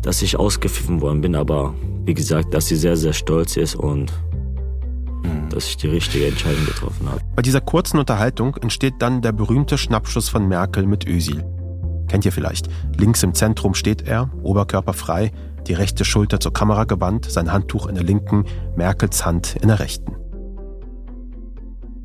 dass 0.02 0.22
ich 0.22 0.38
ausgepfiffen 0.38 1.00
worden 1.00 1.22
bin. 1.22 1.36
Aber 1.36 1.74
wie 2.06 2.14
gesagt, 2.14 2.54
dass 2.54 2.68
sie 2.68 2.76
sehr, 2.76 2.98
sehr 2.98 3.14
stolz 3.14 3.56
ist 3.56 3.76
und 3.76 4.12
dass 5.50 5.68
ich 5.68 5.78
die 5.78 5.88
richtige 5.88 6.28
Entscheidung 6.28 6.66
getroffen 6.66 7.08
habe. 7.10 7.22
Bei 7.36 7.42
dieser 7.42 7.62
kurzen 7.62 8.00
Unterhaltung 8.00 8.56
entsteht 8.58 8.96
dann 9.00 9.22
der 9.22 9.32
berühmte 9.32 9.78
Schnappschuss 9.78 10.28
von 10.30 10.48
Merkel 10.48 10.86
mit 10.86 11.08
Özil. 11.08 11.44
Kennt 12.10 12.26
ihr 12.26 12.32
vielleicht? 12.34 12.68
Links 12.98 13.24
im 13.24 13.34
Zentrum 13.34 13.74
steht 13.74 14.02
er, 14.08 14.30
Oberkörper 14.44 14.94
frei, 14.94 15.32
die 15.68 15.74
rechte 15.74 16.06
Schulter 16.06 16.40
zur 16.40 16.54
Kamera 16.54 16.86
gewandt, 16.86 17.30
sein 17.30 17.52
Handtuch 17.52 17.88
in 17.88 17.96
der 17.96 18.04
linken, 18.04 18.46
Merkels 18.76 19.26
Hand 19.26 19.56
in 19.62 19.68
der 19.68 19.80
rechten. 19.80 20.16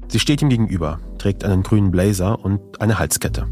Sie 0.08 0.18
steht 0.18 0.42
ihm 0.42 0.50
gegenüber, 0.50 1.00
trägt 1.18 1.44
einen 1.44 1.62
grünen 1.62 1.90
Blazer 1.90 2.44
und 2.44 2.80
eine 2.80 2.98
Halskette. 2.98 3.46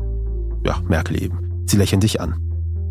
Ja, 0.65 0.79
Merkel 0.87 1.23
eben. 1.23 1.65
Sie 1.67 1.77
lächeln 1.77 2.03
sich 2.03 2.21
an. 2.21 2.35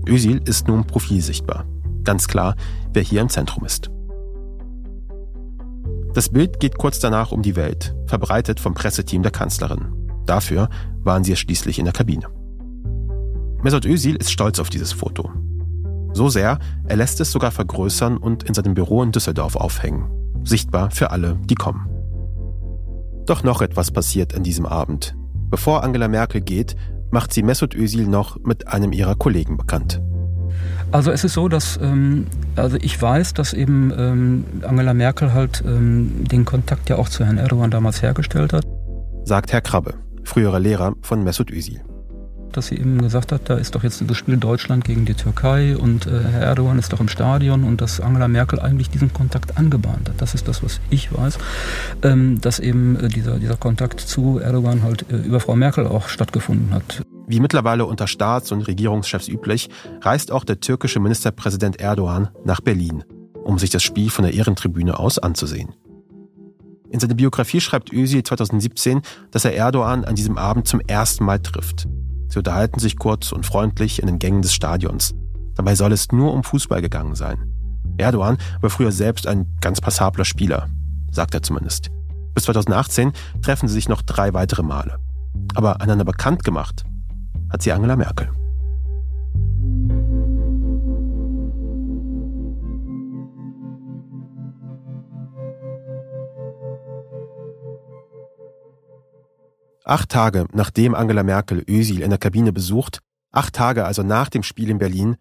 Özil 0.07 0.41
ist 0.45 0.67
nun 0.67 0.87
Profil 0.87 1.21
sichtbar. 1.21 1.65
Ganz 2.03 2.27
klar, 2.27 2.55
wer 2.93 3.03
hier 3.03 3.21
im 3.21 3.29
Zentrum 3.29 3.65
ist. 3.65 3.91
Das 6.13 6.29
Bild 6.29 6.59
geht 6.59 6.77
kurz 6.77 6.99
danach 6.99 7.31
um 7.31 7.43
die 7.43 7.55
Welt, 7.55 7.95
verbreitet 8.07 8.59
vom 8.59 8.73
Presseteam 8.73 9.21
der 9.21 9.31
Kanzlerin. 9.31 9.93
Dafür 10.25 10.69
waren 11.03 11.23
sie 11.23 11.35
schließlich 11.35 11.77
in 11.77 11.85
der 11.85 11.93
Kabine. 11.93 12.27
Mesut 13.61 13.85
Özil 13.85 14.15
ist 14.15 14.31
stolz 14.31 14.59
auf 14.59 14.69
dieses 14.69 14.91
Foto. 14.91 15.29
So 16.13 16.29
sehr, 16.29 16.59
er 16.85 16.95
lässt 16.95 17.19
es 17.21 17.31
sogar 17.31 17.51
vergrößern 17.51 18.17
und 18.17 18.43
in 18.43 18.53
seinem 18.53 18.73
Büro 18.73 19.03
in 19.03 19.11
Düsseldorf 19.11 19.55
aufhängen. 19.55 20.09
Sichtbar 20.43 20.91
für 20.91 21.11
alle, 21.11 21.37
die 21.45 21.55
kommen. 21.55 21.87
Doch 23.25 23.43
noch 23.43 23.61
etwas 23.61 23.91
passiert 23.91 24.35
an 24.35 24.43
diesem 24.43 24.65
Abend. 24.65 25.15
Bevor 25.49 25.83
Angela 25.83 26.07
Merkel 26.07 26.41
geht, 26.41 26.75
macht 27.11 27.33
sie 27.33 27.43
Mesut 27.43 27.75
Özil 27.75 28.07
noch 28.07 28.37
mit 28.43 28.67
einem 28.67 28.91
ihrer 28.91 29.15
Kollegen 29.15 29.57
bekannt. 29.57 30.01
Also 30.91 31.11
es 31.11 31.23
ist 31.23 31.33
so, 31.33 31.47
dass 31.47 31.79
ähm, 31.81 32.25
also 32.55 32.77
ich 32.81 32.99
weiß, 32.99 33.33
dass 33.35 33.53
eben 33.53 33.93
ähm, 33.95 34.45
Angela 34.63 34.93
Merkel 34.93 35.33
halt 35.33 35.63
ähm, 35.65 36.23
den 36.29 36.45
Kontakt 36.45 36.89
ja 36.89 36.97
auch 36.97 37.09
zu 37.09 37.23
Herrn 37.23 37.37
Erdogan 37.37 37.69
damals 37.69 38.01
hergestellt 38.01 38.53
hat, 38.53 38.65
Sagt 39.29 39.53
Herr 39.53 39.61
Krabbe, 39.61 39.93
früherer 40.23 40.59
Lehrer 40.59 40.93
von 41.01 41.23
Mesut 41.23 41.51
Özil. 41.51 41.81
Dass 42.57 42.67
sie 42.67 42.75
eben 42.75 43.01
gesagt 43.01 43.31
hat, 43.31 43.49
da 43.49 43.55
ist 43.55 43.75
doch 43.75 43.83
jetzt 43.83 44.03
das 44.05 44.17
Spiel 44.17 44.37
Deutschland 44.37 44.83
gegen 44.83 45.05
die 45.05 45.13
Türkei 45.13 45.77
und 45.77 46.07
äh, 46.07 46.21
Herr 46.31 46.41
Erdogan 46.41 46.79
ist 46.79 46.93
doch 46.93 46.99
im 46.99 47.07
Stadion 47.07 47.63
und 47.63 47.81
dass 47.81 47.99
Angela 47.99 48.27
Merkel 48.27 48.59
eigentlich 48.59 48.89
diesen 48.89 49.13
Kontakt 49.13 49.57
angebahnt 49.57 50.09
hat. 50.09 50.21
Das 50.21 50.33
ist 50.33 50.47
das, 50.47 50.63
was 50.63 50.79
ich 50.89 51.11
weiß, 51.11 51.37
ähm, 52.03 52.39
dass 52.41 52.59
eben 52.59 52.97
äh, 52.99 53.07
dieser, 53.09 53.39
dieser 53.39 53.57
Kontakt 53.57 53.99
zu 53.99 54.39
Erdogan 54.39 54.83
halt 54.83 55.05
äh, 55.11 55.15
über 55.15 55.39
Frau 55.39 55.55
Merkel 55.55 55.87
auch 55.87 56.09
stattgefunden 56.09 56.73
hat. 56.73 57.03
Wie 57.27 57.39
mittlerweile 57.39 57.85
unter 57.85 58.07
Staats- 58.07 58.51
und 58.51 58.63
Regierungschefs 58.63 59.27
üblich, 59.27 59.69
reist 60.01 60.31
auch 60.31 60.43
der 60.43 60.59
türkische 60.59 60.99
Ministerpräsident 60.99 61.79
Erdogan 61.79 62.29
nach 62.43 62.61
Berlin, 62.61 63.03
um 63.43 63.59
sich 63.59 63.69
das 63.69 63.83
Spiel 63.83 64.09
von 64.09 64.23
der 64.25 64.33
Ehrentribüne 64.33 64.97
aus 64.97 65.19
anzusehen. 65.19 65.73
In 66.89 66.99
seiner 66.99 67.13
Biografie 67.13 67.61
schreibt 67.61 67.93
Özil 67.93 68.23
2017, 68.23 69.01
dass 69.31 69.45
er 69.45 69.53
Erdogan 69.53 70.05
an 70.05 70.15
diesem 70.15 70.37
Abend 70.37 70.67
zum 70.67 70.79
ersten 70.81 71.23
Mal 71.23 71.39
trifft. 71.39 71.87
Sie 72.29 72.37
unterhalten 72.37 72.79
sich 72.79 72.97
kurz 72.97 73.31
und 73.31 73.45
freundlich 73.45 73.99
in 73.99 74.07
den 74.07 74.19
Gängen 74.19 74.41
des 74.41 74.53
Stadions. 74.53 75.13
Dabei 75.55 75.75
soll 75.75 75.91
es 75.91 76.11
nur 76.11 76.31
um 76.31 76.43
Fußball 76.43 76.81
gegangen 76.81 77.15
sein. 77.15 77.53
Erdogan 77.97 78.37
war 78.61 78.69
früher 78.69 78.91
selbst 78.91 79.27
ein 79.27 79.57
ganz 79.59 79.81
passabler 79.81 80.25
Spieler, 80.25 80.69
sagt 81.11 81.33
er 81.33 81.43
zumindest. 81.43 81.89
Bis 82.33 82.45
2018 82.45 83.11
treffen 83.41 83.67
sie 83.67 83.73
sich 83.73 83.89
noch 83.89 84.01
drei 84.01 84.33
weitere 84.33 84.63
Male. 84.63 84.99
Aber 85.55 85.81
einander 85.81 86.05
bekannt 86.05 86.43
gemacht 86.43 86.85
hat 87.49 87.61
sie 87.61 87.71
Angela 87.71 87.95
Merkel. 87.95 88.29
Acht 99.89 100.09
Tage 100.09 100.45
nachdem 100.53 100.93
Angela 100.93 101.23
Merkel 101.23 101.63
Özil 101.67 102.03
in 102.03 102.11
der 102.11 102.19
Kabine 102.19 102.53
besucht, 102.53 102.99
acht 103.31 103.55
Tage 103.55 103.85
also 103.85 104.03
nach 104.03 104.29
dem 104.29 104.43
Spiel 104.43 104.69
in 104.69 104.77
Berlin, 104.77 105.17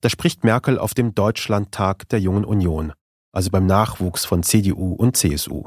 da 0.00 0.08
spricht 0.08 0.42
Merkel 0.42 0.76
auf 0.76 0.92
dem 0.92 1.14
Deutschlandtag 1.14 2.08
der 2.08 2.18
Jungen 2.18 2.44
Union, 2.44 2.92
also 3.30 3.50
beim 3.50 3.66
Nachwuchs 3.66 4.24
von 4.24 4.42
CDU 4.42 4.92
und 4.94 5.16
CSU. 5.16 5.66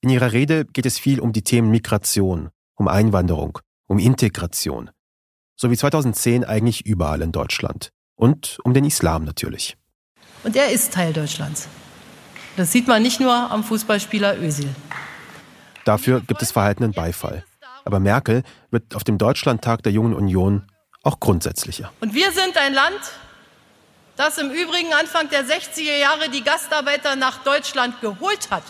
In 0.00 0.10
ihrer 0.10 0.32
Rede 0.32 0.64
geht 0.64 0.86
es 0.86 0.98
viel 0.98 1.20
um 1.20 1.32
die 1.32 1.42
Themen 1.42 1.70
Migration, 1.70 2.50
um 2.74 2.88
Einwanderung, 2.88 3.60
um 3.86 4.00
Integration, 4.00 4.90
so 5.54 5.70
wie 5.70 5.76
2010 5.76 6.42
eigentlich 6.42 6.84
überall 6.84 7.22
in 7.22 7.30
Deutschland. 7.30 7.90
Und 8.16 8.58
um 8.64 8.74
den 8.74 8.84
Islam 8.84 9.22
natürlich. 9.22 9.76
Und 10.42 10.56
er 10.56 10.72
ist 10.72 10.92
Teil 10.92 11.12
Deutschlands. 11.12 11.68
Das 12.56 12.72
sieht 12.72 12.88
man 12.88 13.02
nicht 13.02 13.20
nur 13.20 13.32
am 13.32 13.62
Fußballspieler 13.62 14.36
Özil. 14.42 14.74
Dafür 15.84 16.22
gibt 16.22 16.42
es 16.42 16.50
verhaltenen 16.50 16.90
Beifall. 16.90 17.44
Aber 17.84 18.00
Merkel 18.00 18.42
wird 18.70 18.94
auf 18.94 19.04
dem 19.04 19.18
Deutschlandtag 19.18 19.82
der 19.82 19.92
Jungen 19.92 20.14
Union 20.14 20.66
auch 21.02 21.20
grundsätzlicher. 21.20 21.92
Und 22.00 22.14
wir 22.14 22.30
sind 22.32 22.56
ein 22.56 22.74
Land, 22.74 23.00
das 24.16 24.38
im 24.38 24.50
Übrigen 24.50 24.92
Anfang 24.92 25.28
der 25.30 25.44
60er 25.44 25.96
Jahre 25.96 26.28
die 26.28 26.44
Gastarbeiter 26.44 27.16
nach 27.16 27.42
Deutschland 27.42 28.00
geholt 28.00 28.50
hat. 28.50 28.62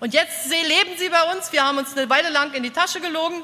Und 0.00 0.14
jetzt 0.14 0.48
leben 0.48 0.96
sie 0.96 1.08
bei 1.08 1.22
uns. 1.34 1.52
Wir 1.52 1.64
haben 1.64 1.78
uns 1.78 1.96
eine 1.96 2.08
Weile 2.08 2.30
lang 2.30 2.52
in 2.54 2.62
die 2.62 2.70
Tasche 2.70 3.00
gelogen. 3.00 3.42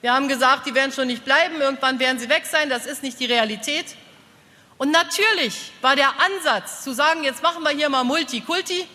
Wir 0.00 0.12
haben 0.12 0.28
gesagt, 0.28 0.66
die 0.66 0.74
werden 0.74 0.92
schon 0.92 1.06
nicht 1.06 1.24
bleiben. 1.24 1.60
Irgendwann 1.60 1.98
werden 1.98 2.18
sie 2.18 2.28
weg 2.28 2.44
sein. 2.44 2.68
Das 2.68 2.86
ist 2.86 3.02
nicht 3.02 3.18
die 3.20 3.26
Realität. 3.26 3.86
Und 4.78 4.90
natürlich 4.90 5.72
war 5.80 5.96
der 5.96 6.12
Ansatz 6.20 6.82
zu 6.82 6.92
sagen, 6.92 7.24
jetzt 7.24 7.42
machen 7.42 7.62
wir 7.62 7.70
hier 7.70 7.88
mal 7.88 8.04
Multikulti 8.04 8.86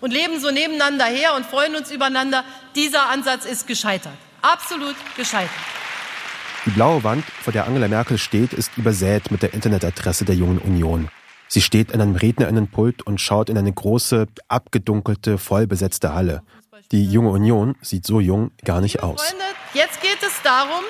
und 0.00 0.12
leben 0.12 0.40
so 0.40 0.50
nebeneinander 0.50 1.04
her 1.04 1.34
und 1.34 1.46
freuen 1.46 1.76
uns 1.76 1.90
übereinander. 1.90 2.44
Dieser 2.74 3.08
Ansatz 3.08 3.44
ist 3.44 3.66
gescheitert. 3.66 4.14
Absolut 4.42 4.96
gescheitert. 5.16 5.50
Die 6.66 6.70
blaue 6.70 7.02
Wand, 7.04 7.24
vor 7.24 7.52
der 7.52 7.66
Angela 7.66 7.88
Merkel 7.88 8.18
steht, 8.18 8.52
ist 8.52 8.70
übersät 8.76 9.30
mit 9.30 9.42
der 9.42 9.54
Internetadresse 9.54 10.24
der 10.24 10.34
Jungen 10.34 10.58
Union. 10.58 11.08
Sie 11.48 11.62
steht 11.62 11.92
an 11.94 12.00
einem 12.00 12.16
Rednerinnenpult 12.16 13.02
und 13.02 13.20
schaut 13.20 13.48
in 13.48 13.58
eine 13.58 13.72
große, 13.72 14.28
abgedunkelte, 14.48 15.38
vollbesetzte 15.38 16.14
Halle. 16.14 16.42
Die 16.92 17.04
Junge 17.04 17.30
Union 17.30 17.76
sieht 17.82 18.04
so 18.04 18.20
jung 18.20 18.50
gar 18.64 18.80
nicht 18.80 19.02
aus. 19.02 19.22
Freunde, 19.22 19.44
jetzt 19.74 20.00
geht 20.00 20.22
es 20.22 20.42
darum, 20.42 20.84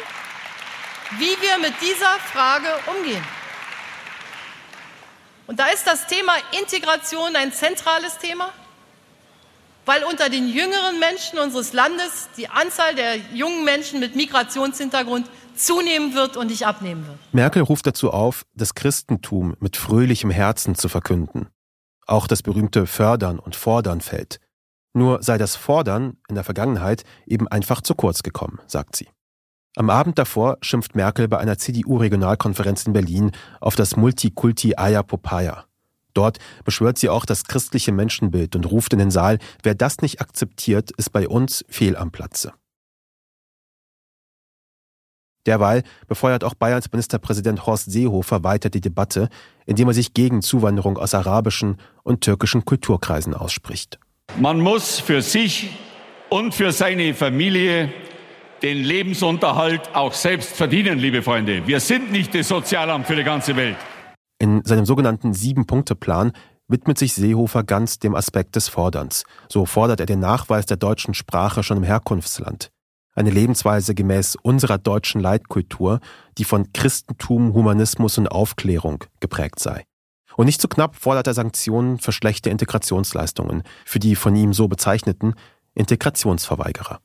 wie 1.19 1.37
wir 1.40 1.59
mit 1.59 1.75
dieser 1.81 2.19
Frage 2.33 2.69
umgehen. 2.87 3.25
Und 5.47 5.59
da 5.59 5.67
ist 5.67 5.87
das 5.87 6.07
Thema 6.07 6.33
Integration 6.59 7.37
ein 7.37 7.52
zentrales 7.52 8.19
Thema, 8.19 8.52
weil 9.90 10.04
unter 10.04 10.30
den 10.30 10.47
jüngeren 10.47 11.00
Menschen 11.00 11.40
unseres 11.40 11.73
Landes 11.73 12.28
die 12.37 12.47
Anzahl 12.47 12.94
der 12.94 13.16
jungen 13.35 13.64
Menschen 13.64 13.99
mit 13.99 14.14
Migrationshintergrund 14.14 15.28
zunehmen 15.56 16.14
wird 16.14 16.37
und 16.37 16.47
nicht 16.47 16.64
abnehmen 16.64 17.04
wird. 17.09 17.18
Merkel 17.32 17.62
ruft 17.62 17.88
dazu 17.88 18.12
auf, 18.12 18.44
das 18.54 18.76
Christentum 18.76 19.56
mit 19.59 19.76
fröhlichem 19.76 20.30
Herzen 20.30 20.76
zu 20.76 20.88
verkünden. 20.88 21.49
Auch 22.06 22.28
das 22.28 22.44
berühmte 22.44 22.87
Fördern 22.87 23.40
und 23.40 23.56
Fordern 23.56 24.00
fällt. 24.00 24.38
Nur 24.94 25.25
sei 25.25 25.38
das 25.38 25.56
Fordern 25.56 26.18
in 26.28 26.37
der 26.37 26.44
Vergangenheit 26.44 27.02
eben 27.26 27.49
einfach 27.49 27.80
zu 27.80 27.97
kurz 27.97 28.23
gekommen, 28.23 28.61
sagt 28.68 28.94
sie. 28.94 29.09
Am 29.75 29.90
Abend 29.90 30.20
davor 30.20 30.59
schimpft 30.61 30.94
Merkel 30.94 31.26
bei 31.26 31.38
einer 31.38 31.59
CDU-Regionalkonferenz 31.59 32.87
in 32.87 32.92
Berlin 32.92 33.32
auf 33.61 33.75
das 33.75 33.97
Multikulti 33.97 34.76
Aya 34.76 35.02
Popaya. 35.02 35.64
Dort 36.14 36.38
beschwört 36.64 36.99
sie 36.99 37.09
auch 37.09 37.25
das 37.25 37.45
christliche 37.45 37.93
Menschenbild 37.93 38.57
und 38.57 38.71
ruft 38.71 38.93
in 38.93 38.99
den 38.99 39.11
Saal, 39.11 39.38
wer 39.62 39.75
das 39.75 39.99
nicht 39.99 40.21
akzeptiert, 40.21 40.90
ist 40.93 41.12
bei 41.12 41.29
uns 41.29 41.64
fehl 41.69 41.97
am 41.97 42.11
Platze. 42.11 42.52
Derweil 45.47 45.83
befeuert 46.07 46.45
auch 46.45 46.55
Bayerns 46.55 46.93
Ministerpräsident 46.93 47.67
Horst 47.67 47.90
Seehofer 47.90 48.45
weiter 48.45 48.69
die 48.69 48.83
Debatte, 48.83 49.29
indem 49.64 49.88
er 49.88 49.95
sich 49.95 50.12
gegen 50.12 50.43
Zuwanderung 50.43 50.99
aus 50.99 51.14
arabischen 51.14 51.79
und 52.02 52.21
türkischen 52.21 52.64
Kulturkreisen 52.64 53.35
ausspricht. 53.35 53.99
Man 54.38 54.61
muss 54.61 55.00
für 55.00 55.23
sich 55.23 55.71
und 56.29 56.55
für 56.55 56.73
seine 56.73 57.14
Familie 57.14 57.93
den 58.62 58.79
Lebensunterhalt 58.85 59.95
auch 59.95 60.12
selbst 60.12 60.55
verdienen, 60.55 60.99
liebe 60.99 61.23
Freunde. 61.23 61.67
Wir 61.67 61.81
sind 61.81 62.12
nicht 62.12 62.35
das 62.35 62.49
Sozialamt 62.49 63.07
für 63.07 63.17
die 63.17 63.25
ganze 63.25 63.57
Welt. 63.57 63.76
In 64.40 64.64
seinem 64.64 64.87
sogenannten 64.87 65.35
Sieben-Punkte-Plan 65.35 66.32
widmet 66.66 66.99
sich 66.99 67.12
Seehofer 67.12 67.62
ganz 67.62 67.99
dem 67.99 68.14
Aspekt 68.14 68.56
des 68.56 68.68
Forderns. 68.68 69.25
So 69.50 69.66
fordert 69.66 70.00
er 70.00 70.06
den 70.06 70.20
Nachweis 70.20 70.64
der 70.64 70.78
deutschen 70.78 71.12
Sprache 71.12 71.62
schon 71.62 71.76
im 71.76 71.82
Herkunftsland. 71.82 72.70
Eine 73.14 73.28
Lebensweise 73.28 73.94
gemäß 73.94 74.37
unserer 74.40 74.78
deutschen 74.78 75.20
Leitkultur, 75.20 76.00
die 76.38 76.44
von 76.44 76.73
Christentum, 76.73 77.52
Humanismus 77.52 78.16
und 78.16 78.28
Aufklärung 78.28 79.04
geprägt 79.20 79.59
sei. 79.59 79.85
Und 80.37 80.47
nicht 80.47 80.62
zu 80.62 80.68
knapp 80.68 80.97
fordert 80.97 81.26
er 81.26 81.35
Sanktionen 81.35 81.99
für 81.99 82.12
schlechte 82.12 82.49
Integrationsleistungen, 82.49 83.62
für 83.85 83.99
die 83.99 84.16
von 84.16 84.35
ihm 84.37 84.54
so 84.54 84.68
bezeichneten 84.68 85.35
Integrationsverweigerer. 85.75 87.00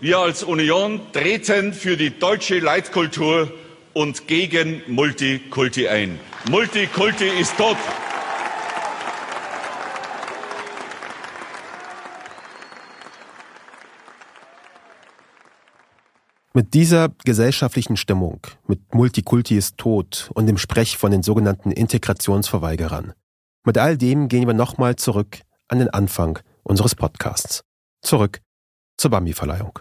Wir 0.00 0.18
als 0.18 0.42
Union 0.42 1.00
treten 1.14 1.72
für 1.72 1.96
die 1.96 2.18
deutsche 2.18 2.58
Leitkultur 2.58 3.50
und 3.94 4.26
gegen 4.26 4.82
Multikulti 4.86 5.88
ein. 5.88 6.18
Multikulti 6.50 7.28
ist 7.28 7.56
tot. 7.56 7.76
Mit 16.54 16.74
dieser 16.74 17.10
gesellschaftlichen 17.24 17.96
Stimmung, 17.96 18.40
mit 18.66 18.92
Multikulti 18.92 19.56
ist 19.56 19.78
tot 19.78 20.30
und 20.34 20.46
dem 20.46 20.58
Sprech 20.58 20.98
von 20.98 21.12
den 21.12 21.22
sogenannten 21.22 21.70
Integrationsverweigerern, 21.70 23.12
mit 23.64 23.78
all 23.78 23.96
dem 23.96 24.28
gehen 24.28 24.46
wir 24.46 24.54
nochmal 24.54 24.96
zurück 24.96 25.38
an 25.68 25.78
den 25.78 25.90
Anfang 25.90 26.40
unseres 26.64 26.94
Podcasts. 26.94 27.62
Zurück 28.02 28.40
zur 28.96 29.10
Bambi-Verleihung. 29.10 29.78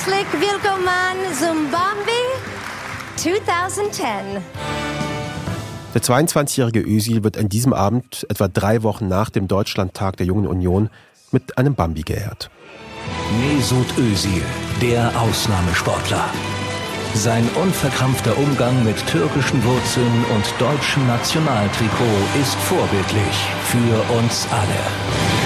Herzlich 0.00 0.26
willkommen 0.32 1.34
zum 1.38 1.70
Bambi 1.70 2.10
2010. 3.16 4.02
Der 5.94 6.02
22-jährige 6.02 6.80
Özil 6.80 7.22
wird 7.22 7.36
an 7.36 7.48
diesem 7.48 7.72
Abend, 7.74 8.26
etwa 8.30 8.48
drei 8.48 8.82
Wochen 8.82 9.08
nach 9.08 9.28
dem 9.28 9.46
Deutschlandtag 9.46 10.16
der 10.16 10.26
Jungen 10.26 10.46
Union, 10.46 10.88
mit 11.32 11.58
einem 11.58 11.74
Bambi 11.74 12.02
geehrt. 12.02 12.50
Mesut 13.40 13.98
Özil, 13.98 14.42
der 14.80 15.12
Ausnahmesportler. 15.20 16.30
Sein 17.14 17.46
unverkrampfter 17.60 18.38
Umgang 18.38 18.82
mit 18.84 19.04
türkischen 19.06 19.62
Wurzeln 19.64 20.24
und 20.34 20.44
deutschem 20.58 21.06
Nationaltrikot 21.08 22.40
ist 22.40 22.54
vorbildlich 22.54 23.36
für 23.64 24.16
uns 24.16 24.46
alle. 24.50 25.39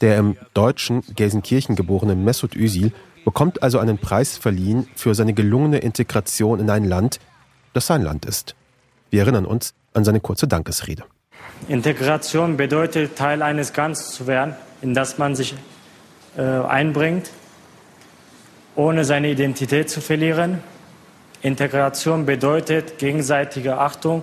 Der 0.00 0.16
im 0.16 0.36
deutschen 0.54 1.02
Gelsenkirchen 1.14 1.76
geborene 1.76 2.14
Mesut 2.14 2.56
Özil 2.56 2.92
bekommt 3.24 3.62
also 3.62 3.78
einen 3.78 3.98
Preis 3.98 4.38
verliehen 4.38 4.88
für 4.94 5.14
seine 5.14 5.34
gelungene 5.34 5.78
Integration 5.78 6.58
in 6.58 6.70
ein 6.70 6.84
Land, 6.84 7.20
das 7.74 7.86
sein 7.86 8.02
Land 8.02 8.24
ist. 8.24 8.54
Wir 9.10 9.22
erinnern 9.22 9.44
uns 9.44 9.74
an 9.92 10.04
seine 10.04 10.20
kurze 10.20 10.48
Dankesrede. 10.48 11.04
Integration 11.68 12.56
bedeutet, 12.56 13.16
Teil 13.16 13.42
eines 13.42 13.72
Ganzen 13.72 14.12
zu 14.12 14.26
werden, 14.26 14.54
in 14.82 14.94
das 14.94 15.18
man 15.18 15.36
sich 15.36 15.54
äh, 16.36 16.42
einbringt, 16.42 17.30
ohne 18.76 19.04
seine 19.04 19.30
Identität 19.30 19.90
zu 19.90 20.00
verlieren. 20.00 20.60
Integration 21.42 22.24
bedeutet 22.24 22.98
gegenseitige 22.98 23.78
Achtung 23.78 24.22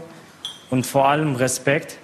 und 0.69 0.85
vor 0.85 1.07
allem 1.07 1.35
Respekt. 1.35 1.97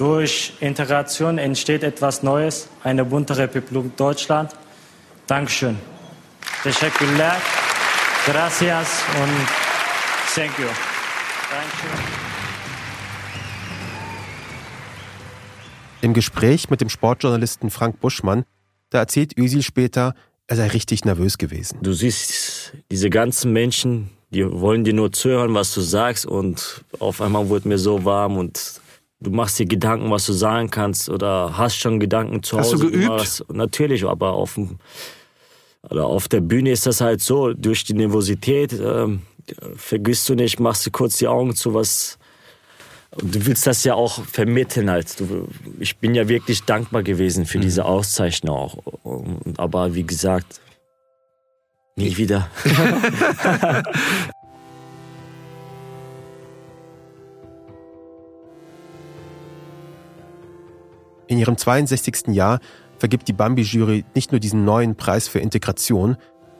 Durch 0.00 0.54
Integration 0.60 1.36
entsteht 1.36 1.82
etwas 1.82 2.22
Neues, 2.22 2.70
eine 2.82 3.04
bunte 3.04 3.36
Republik 3.36 3.98
Deutschland. 3.98 4.50
Dankeschön. 5.26 5.76
Teşekkürler. 6.62 7.36
Gracias 8.24 8.88
und 9.20 9.46
thank 10.34 10.58
you. 10.58 10.64
Dankeschön. 11.50 11.90
Im 16.00 16.14
Gespräch 16.14 16.70
mit 16.70 16.80
dem 16.80 16.88
Sportjournalisten 16.88 17.68
Frank 17.68 18.00
Buschmann, 18.00 18.46
da 18.88 19.00
erzählt 19.00 19.36
Özil 19.36 19.62
später, 19.62 20.14
er 20.46 20.56
sei 20.56 20.68
richtig 20.68 21.04
nervös 21.04 21.36
gewesen. 21.36 21.78
Du 21.82 21.92
siehst 21.92 22.72
diese 22.90 23.10
ganzen 23.10 23.52
Menschen, 23.52 24.08
die 24.30 24.50
wollen 24.50 24.82
dir 24.82 24.94
nur 24.94 25.12
zuhören, 25.12 25.52
was 25.52 25.74
du 25.74 25.82
sagst 25.82 26.24
und 26.24 26.86
auf 27.00 27.20
einmal 27.20 27.50
wurde 27.50 27.68
mir 27.68 27.76
so 27.76 28.02
warm 28.06 28.38
und 28.38 28.80
du 29.20 29.30
machst 29.30 29.58
dir 29.58 29.66
Gedanken, 29.66 30.10
was 30.10 30.26
du 30.26 30.32
sagen 30.32 30.70
kannst 30.70 31.08
oder 31.08 31.56
hast 31.56 31.76
schon 31.76 32.00
Gedanken 32.00 32.42
zu 32.42 32.58
Hause. 32.58 32.72
Hast 32.72 32.82
du 32.82 32.90
geübt? 32.90 33.10
Was, 33.10 33.44
natürlich, 33.52 34.04
aber 34.04 34.32
auf, 34.32 34.54
dem, 34.54 34.78
oder 35.88 36.06
auf 36.06 36.28
der 36.28 36.40
Bühne 36.40 36.72
ist 36.72 36.86
das 36.86 37.00
halt 37.00 37.20
so, 37.20 37.52
durch 37.52 37.84
die 37.84 37.94
Nervosität 37.94 38.72
ähm, 38.72 39.22
vergisst 39.76 40.28
du 40.28 40.34
nicht, 40.34 40.58
machst 40.58 40.86
du 40.86 40.90
kurz 40.90 41.18
die 41.18 41.28
Augen 41.28 41.54
zu, 41.54 41.74
was 41.74 42.18
du 43.16 43.44
willst 43.46 43.66
das 43.66 43.84
ja 43.84 43.94
auch 43.94 44.24
vermitteln 44.24 44.88
halt. 44.88 45.18
Du, 45.18 45.48
ich 45.78 45.96
bin 45.98 46.14
ja 46.14 46.28
wirklich 46.28 46.62
dankbar 46.62 47.02
gewesen 47.02 47.44
für 47.44 47.58
mhm. 47.58 47.62
diese 47.62 47.84
Auszeichnung 47.84 48.56
auch. 48.56 48.78
Aber 49.56 49.94
wie 49.94 50.04
gesagt, 50.04 50.60
nie 51.96 52.16
wieder. 52.16 52.48
In 61.30 61.38
ihrem 61.38 61.56
62. 61.56 62.34
Jahr 62.34 62.58
vergibt 62.98 63.28
die 63.28 63.32
Bambi-Jury 63.32 64.04
nicht 64.16 64.32
nur 64.32 64.40
diesen 64.40 64.64
neuen 64.64 64.96
Preis 64.96 65.28
für 65.28 65.38
Integration, 65.38 66.16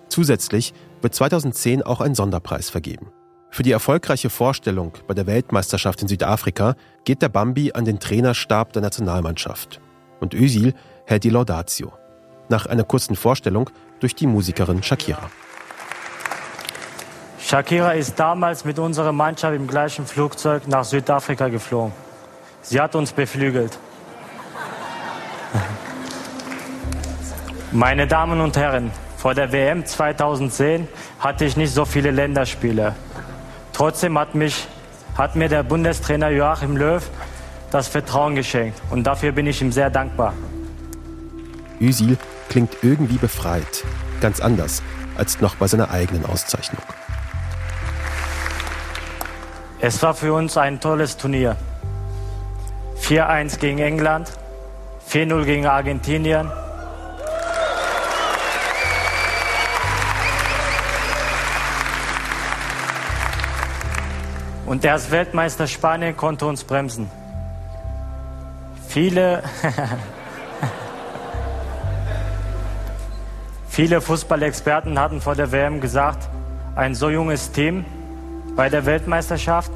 zusätzlich 0.09 0.75
wird 1.03 1.13
2010 1.13 1.83
auch 1.83 2.01
ein 2.01 2.15
Sonderpreis 2.15 2.71
vergeben. 2.71 3.09
Für 3.51 3.65
die 3.65 3.73
erfolgreiche 3.73 4.31
Vorstellung 4.31 4.93
bei 5.09 5.15
der 5.15 5.27
Weltmeisterschaft 5.27 6.03
in 6.03 6.07
Südafrika 6.07 6.77
geht 7.05 7.21
der 7.21 7.31
Bambi 7.31 7.73
an 7.73 7.85
den 7.85 7.99
Trainerstab 7.99 8.73
der 8.73 8.83
Nationalmannschaft. 8.83 9.81
Und 10.21 10.35
Özil 10.35 10.75
hält 11.05 11.25
die 11.25 11.31
Laudatio. 11.31 11.93
Nach 12.49 12.67
einer 12.67 12.85
kurzen 12.85 13.17
Vorstellung 13.17 13.71
durch 13.99 14.15
die 14.15 14.29
Musikerin 14.29 14.85
Shakira. 14.85 15.33
Shakira 17.41 17.95
ist 17.95 18.21
damals 18.21 18.65
mit 18.65 18.79
unserer 18.79 19.11
Mannschaft 19.11 19.57
im 19.57 19.67
gleichen 19.67 20.07
Flugzeug 20.07 20.69
nach 20.69 20.85
Südafrika 20.85 21.49
geflogen. 21.49 21.93
Sie 22.63 22.81
hat 22.81 22.95
uns 22.95 23.11
beflügelt. 23.11 23.77
Meine 27.73 28.09
Damen 28.09 28.41
und 28.41 28.57
Herren, 28.57 28.91
vor 29.17 29.35
der 29.35 29.53
WM 29.53 29.87
2010 29.87 30.89
hatte 31.21 31.45
ich 31.45 31.57
nicht 31.57 31.73
so 31.73 31.85
viele 31.85 32.11
Länderspiele. 32.11 32.97
Trotzdem 33.73 34.19
hat, 34.19 34.35
mich, 34.35 34.67
hat 35.17 35.37
mir 35.37 35.49
der 35.49 35.63
Bundestrainer 35.63 36.31
Joachim 36.31 36.77
Löw 36.77 37.09
das 37.71 37.87
Vertrauen 37.87 38.35
geschenkt 38.35 38.83
und 38.91 39.05
dafür 39.05 39.31
bin 39.31 39.47
ich 39.47 39.63
ihm 39.63 39.71
sehr 39.71 39.89
dankbar. 39.89 40.35
Özil 41.81 42.19
klingt 42.49 42.77
irgendwie 42.83 43.19
befreit, 43.19 43.85
ganz 44.21 44.41
anders 44.41 44.83
als 45.17 45.41
noch 45.41 45.55
bei 45.55 45.69
seiner 45.69 45.93
eigenen 45.93 46.27
Auszeichnung. 46.27 46.83
Es 49.79 50.03
war 50.03 50.15
für 50.15 50.35
uns 50.35 50.57
ein 50.57 50.81
tolles 50.81 51.17
Turnier. 51.17 51.57
4-1 53.01 53.61
gegen 53.61 53.79
England, 53.79 54.33
4-0 55.09 55.45
gegen 55.45 55.67
Argentinien. 55.67 56.51
Und 64.71 64.85
erst 64.85 65.11
Weltmeister 65.11 65.67
Spanien 65.67 66.17
konnte 66.17 66.47
uns 66.47 66.63
bremsen. 66.63 67.11
Viele, 68.87 69.43
viele 73.69 74.01
Fußballexperten 74.01 74.97
hatten 74.97 75.21
vor 75.21 75.35
der 75.35 75.51
WM 75.51 75.81
gesagt, 75.81 76.29
ein 76.77 76.95
so 76.95 77.11
junges 77.11 77.51
Team 77.51 77.85
bei 78.55 78.69
der 78.69 78.87
Weltmeisterschaft, 78.87 79.73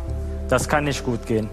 das 0.48 0.68
kann 0.68 0.84
nicht 0.84 1.04
gut 1.04 1.26
gehen. 1.26 1.48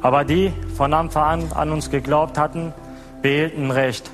Aber 0.00 0.24
die 0.24 0.52
von 0.76 0.94
Anfang 0.94 1.24
an 1.24 1.52
an 1.52 1.72
uns 1.72 1.90
geglaubt 1.90 2.38
hatten, 2.38 2.72
behielten 3.22 3.72
Recht. 3.72 4.08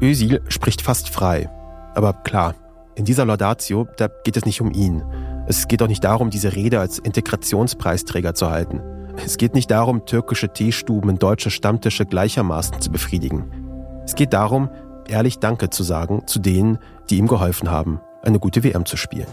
Özil 0.00 0.40
spricht 0.46 0.82
fast 0.82 1.08
frei. 1.08 1.50
Aber 1.96 2.12
klar, 2.12 2.54
in 2.94 3.04
dieser 3.04 3.24
Laudatio, 3.24 3.88
da 3.96 4.08
geht 4.22 4.36
es 4.36 4.44
nicht 4.44 4.60
um 4.60 4.70
ihn. 4.70 5.02
Es 5.50 5.66
geht 5.66 5.82
auch 5.82 5.88
nicht 5.88 6.04
darum, 6.04 6.30
diese 6.30 6.54
Rede 6.54 6.78
als 6.78 7.00
Integrationspreisträger 7.00 8.34
zu 8.34 8.50
halten. 8.50 8.80
Es 9.16 9.36
geht 9.36 9.52
nicht 9.52 9.68
darum, 9.72 10.06
türkische 10.06 10.52
Teestuben 10.52 11.10
und 11.10 11.20
deutsche 11.24 11.50
Stammtische 11.50 12.06
gleichermaßen 12.06 12.80
zu 12.80 12.92
befriedigen. 12.92 13.50
Es 14.04 14.14
geht 14.14 14.32
darum, 14.32 14.70
ehrlich 15.08 15.40
Danke 15.40 15.68
zu 15.68 15.82
sagen 15.82 16.22
zu 16.28 16.38
denen, 16.38 16.78
die 17.10 17.16
ihm 17.16 17.26
geholfen 17.26 17.68
haben, 17.68 18.00
eine 18.22 18.38
gute 18.38 18.62
WM 18.62 18.86
zu 18.86 18.96
spielen. 18.96 19.26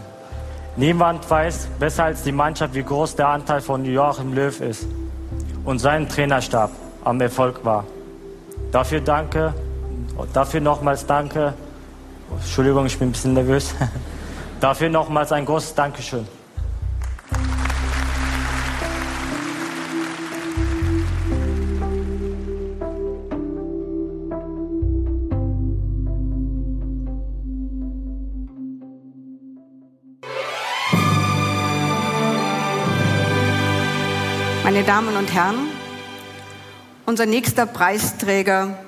Niemand 0.74 1.30
weiß 1.30 1.68
besser 1.78 2.06
als 2.06 2.24
die 2.24 2.32
Mannschaft, 2.32 2.74
wie 2.74 2.82
groß 2.82 3.14
der 3.14 3.28
Anteil 3.28 3.60
von 3.60 3.84
Joachim 3.84 4.32
Löw 4.32 4.60
ist 4.60 4.88
und 5.64 5.78
sein 5.78 6.08
Trainerstab 6.08 6.72
am 7.04 7.20
Erfolg 7.20 7.64
war. 7.64 7.84
Dafür 8.72 9.00
danke, 9.02 9.54
dafür 10.32 10.62
nochmals 10.62 11.06
danke. 11.06 11.54
Entschuldigung, 12.40 12.86
ich 12.86 12.98
bin 12.98 13.10
ein 13.10 13.12
bisschen 13.12 13.34
nervös. 13.34 13.72
Dafür 14.60 14.88
nochmals 14.88 15.30
ein 15.30 15.44
großes 15.44 15.74
Dankeschön. 15.74 16.26
Meine 34.64 34.82
Damen 34.82 35.16
und 35.16 35.32
Herren, 35.32 35.68
unser 37.06 37.26
nächster 37.26 37.64
Preisträger 37.64 38.78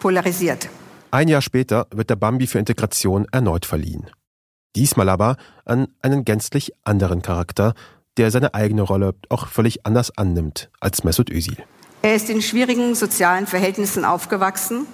polarisiert. 0.00 0.68
Ein 1.10 1.28
Jahr 1.28 1.42
später 1.42 1.86
wird 1.90 2.08
der 2.08 2.16
Bambi 2.16 2.46
für 2.46 2.58
Integration 2.58 3.26
erneut 3.30 3.66
verliehen. 3.66 4.06
Diesmal 4.76 5.08
aber 5.08 5.36
an 5.64 5.88
einen 6.02 6.24
gänzlich 6.24 6.72
anderen 6.84 7.22
Charakter, 7.22 7.74
der 8.16 8.30
seine 8.30 8.54
eigene 8.54 8.82
Rolle 8.82 9.14
auch 9.28 9.48
völlig 9.48 9.86
anders 9.86 10.16
annimmt 10.16 10.70
als 10.80 11.04
Mesut 11.04 11.30
Özil. 11.30 11.56
Er 12.02 12.14
ist 12.14 12.30
in 12.30 12.42
schwierigen 12.42 12.94
sozialen 12.94 13.46
Verhältnissen 13.46 14.04
aufgewachsen. 14.04 14.86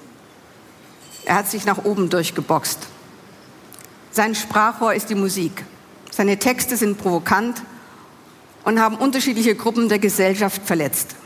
Er 1.24 1.36
hat 1.36 1.48
sich 1.48 1.64
nach 1.64 1.84
oben 1.84 2.10
durchgeboxt. 2.10 2.78
Sein 4.10 4.34
Sprachrohr 4.34 4.94
ist 4.94 5.10
die 5.10 5.14
Musik. 5.14 5.64
Seine 6.10 6.38
Texte 6.38 6.76
sind 6.76 6.98
provokant 6.98 7.62
und 8.64 8.80
haben 8.80 8.96
unterschiedliche 8.96 9.54
Gruppen 9.54 9.88
der 9.88 9.98
Gesellschaft 9.98 10.62
verletzt. 10.64 11.16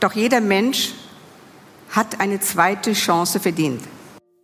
Doch 0.00 0.12
jeder 0.12 0.40
Mensch 0.40 0.94
hat 1.90 2.20
eine 2.20 2.40
zweite 2.40 2.92
Chance 2.92 3.40
verdient. 3.40 3.82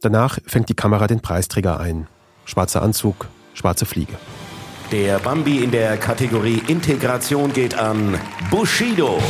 Danach 0.02 0.40
fängt 0.46 0.68
die 0.68 0.74
Kamera 0.74 1.06
den 1.06 1.20
Preisträger 1.20 1.78
ein. 1.78 2.08
Schwarzer 2.44 2.82
Anzug, 2.82 3.28
schwarze 3.54 3.86
Fliege. 3.86 4.14
Der 4.90 5.20
Bambi 5.20 5.62
in 5.62 5.70
der 5.70 5.96
Kategorie 5.96 6.60
Integration 6.66 7.52
geht 7.52 7.78
an 7.78 8.18
Bushido. 8.50 9.20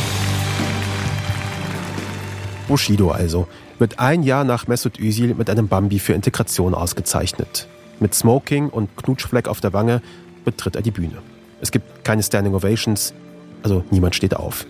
Bushido 2.67 3.11
also 3.11 3.47
wird 3.77 3.99
ein 3.99 4.23
Jahr 4.23 4.43
nach 4.45 4.65
Mesut 4.65 4.99
Özil 4.99 5.35
mit 5.35 5.47
einem 5.47 5.67
Bambi 5.67 5.99
für 5.99 6.13
Integration 6.13 6.73
ausgezeichnet. 6.73 7.67
Mit 7.99 8.15
Smoking 8.15 8.69
und 8.69 8.97
Knutschfleck 8.97 9.47
auf 9.47 9.61
der 9.61 9.73
Wange 9.73 10.01
betritt 10.43 10.75
er 10.75 10.81
die 10.81 10.91
Bühne. 10.91 11.19
Es 11.61 11.69
gibt 11.69 12.03
keine 12.03 12.23
Standing 12.23 12.55
Ovations, 12.55 13.13
also 13.61 13.83
niemand 13.91 14.15
steht 14.15 14.35
auf. 14.35 14.65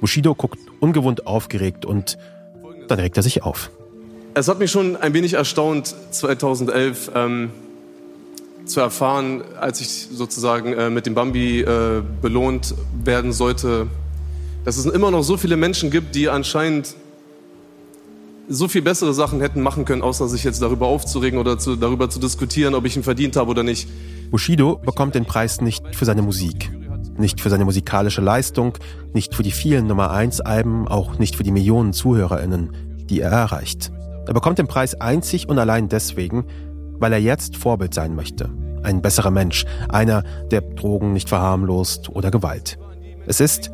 Bushido 0.00 0.34
guckt 0.34 0.58
ungewohnt 0.80 1.26
aufgeregt 1.26 1.84
und 1.84 2.16
dann 2.88 2.98
regt 2.98 3.18
er 3.18 3.22
sich 3.22 3.42
auf. 3.42 3.70
Es 4.34 4.48
hat 4.48 4.58
mich 4.58 4.70
schon 4.70 4.96
ein 4.96 5.12
wenig 5.12 5.34
erstaunt, 5.34 5.94
2011 6.10 7.10
ähm, 7.14 7.50
zu 8.64 8.80
erfahren, 8.80 9.42
als 9.60 9.82
ich 9.82 10.08
sozusagen 10.10 10.72
äh, 10.72 10.88
mit 10.88 11.04
dem 11.04 11.14
Bambi 11.14 11.60
äh, 11.60 12.02
belohnt 12.22 12.74
werden 13.04 13.32
sollte, 13.32 13.88
dass 14.64 14.78
es 14.78 14.86
immer 14.86 15.10
noch 15.10 15.22
so 15.22 15.36
viele 15.36 15.58
Menschen 15.58 15.90
gibt, 15.90 16.14
die 16.14 16.30
anscheinend 16.30 16.94
so 18.48 18.68
viel 18.68 18.80
bessere 18.80 19.12
Sachen 19.12 19.40
hätten 19.40 19.60
machen 19.60 19.84
können, 19.84 20.00
außer 20.00 20.26
sich 20.28 20.44
jetzt 20.44 20.62
darüber 20.62 20.86
aufzuregen 20.86 21.38
oder 21.38 21.58
zu, 21.58 21.76
darüber 21.76 22.08
zu 22.08 22.18
diskutieren, 22.18 22.74
ob 22.74 22.86
ich 22.86 22.96
ihn 22.96 23.02
verdient 23.02 23.36
habe 23.36 23.50
oder 23.50 23.62
nicht. 23.62 23.86
Bushido 24.30 24.76
bekommt 24.76 25.14
den 25.14 25.26
Preis 25.26 25.60
nicht 25.60 25.94
für 25.94 26.06
seine 26.06 26.22
Musik, 26.22 26.70
nicht 27.18 27.42
für 27.42 27.50
seine 27.50 27.66
musikalische 27.66 28.22
Leistung, 28.22 28.78
nicht 29.12 29.34
für 29.34 29.42
die 29.42 29.52
vielen 29.52 29.86
Nummer 29.86 30.10
1 30.10 30.40
Alben, 30.40 30.88
auch 30.88 31.18
nicht 31.18 31.36
für 31.36 31.42
die 31.42 31.52
Millionen 31.52 31.92
Zuhörerinnen, 31.92 33.06
die 33.10 33.20
er 33.20 33.30
erreicht. 33.30 33.92
Er 34.26 34.34
bekommt 34.34 34.58
den 34.58 34.68
Preis 34.68 35.00
einzig 35.00 35.48
und 35.48 35.58
allein 35.58 35.88
deswegen, 35.88 36.44
weil 36.98 37.12
er 37.12 37.20
jetzt 37.20 37.56
Vorbild 37.56 37.92
sein 37.92 38.14
möchte. 38.14 38.50
Ein 38.82 39.02
besserer 39.02 39.30
Mensch, 39.30 39.64
einer, 39.88 40.22
der 40.50 40.60
Drogen 40.60 41.12
nicht 41.12 41.28
verharmlost 41.28 42.08
oder 42.10 42.30
Gewalt. 42.30 42.78
Es 43.26 43.40
ist 43.40 43.70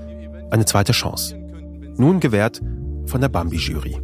eine 0.50 0.64
zweite 0.64 0.92
Chance. 0.92 1.36
Nun 1.96 2.20
gewährt 2.20 2.60
von 3.06 3.20
der 3.20 3.28
Bambi-Jury. 3.28 3.98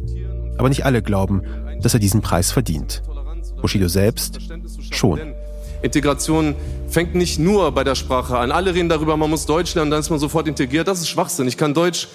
Aber 0.57 0.69
nicht 0.69 0.85
alle 0.85 1.01
glauben, 1.01 1.41
dass 1.81 1.93
er 1.93 1.99
diesen 1.99 2.21
Preis 2.21 2.51
verdient. 2.51 3.03
Bushido 3.61 3.87
selbst 3.87 4.39
schon. 4.91 5.19
Integration 5.81 6.55
fängt 6.87 7.15
nicht 7.15 7.39
nur 7.39 7.71
bei 7.71 7.83
der 7.83 7.95
Sprache 7.95 8.37
an. 8.37 8.51
Alle 8.51 8.73
reden 8.73 8.89
darüber, 8.89 9.17
man 9.17 9.29
muss 9.29 9.45
Deutsch 9.45 9.75
lernen, 9.75 9.91
dann 9.91 9.99
ist 9.99 10.09
man 10.09 10.19
sofort 10.19 10.47
integriert. 10.47 10.87
Das 10.87 10.99
ist 10.99 11.09
Schwachsinn. 11.09 11.47
Ich 11.47 11.57
kann 11.57 11.73
Deutsch 11.73 12.07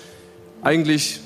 eigentlich 0.62 1.20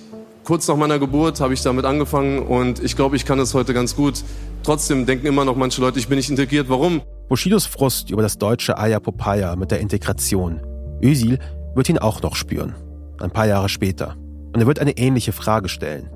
kurz 0.44 0.68
nach 0.68 0.76
meiner 0.76 0.98
Geburt 0.98 1.40
habe 1.40 1.54
ich 1.54 1.62
damit 1.62 1.84
angefangen 1.84 2.40
und 2.40 2.82
ich 2.82 2.96
glaube, 2.96 3.16
ich 3.16 3.24
kann 3.24 3.38
es 3.38 3.54
heute 3.54 3.74
ganz 3.74 3.96
gut. 3.96 4.22
Trotzdem 4.62 5.06
denken 5.06 5.26
immer 5.26 5.44
noch 5.44 5.56
manche 5.56 5.80
Leute, 5.80 5.98
ich 5.98 6.08
bin 6.08 6.16
nicht 6.16 6.30
integriert. 6.30 6.68
Warum? 6.68 7.02
Bushidos 7.28 7.66
Frust 7.66 8.10
über 8.10 8.22
das 8.22 8.38
deutsche 8.38 8.78
Ayapopaya 8.78 9.56
mit 9.56 9.70
der 9.70 9.80
Integration. 9.80 10.60
Özil 11.02 11.38
wird 11.74 11.88
ihn 11.88 11.98
auch 11.98 12.22
noch 12.22 12.36
spüren. 12.36 12.74
Ein 13.20 13.30
paar 13.30 13.46
Jahre 13.46 13.68
später. 13.68 14.16
Und 14.52 14.60
er 14.60 14.66
wird 14.66 14.78
eine 14.78 14.96
ähnliche 14.96 15.32
Frage 15.32 15.68
stellen. 15.68 16.10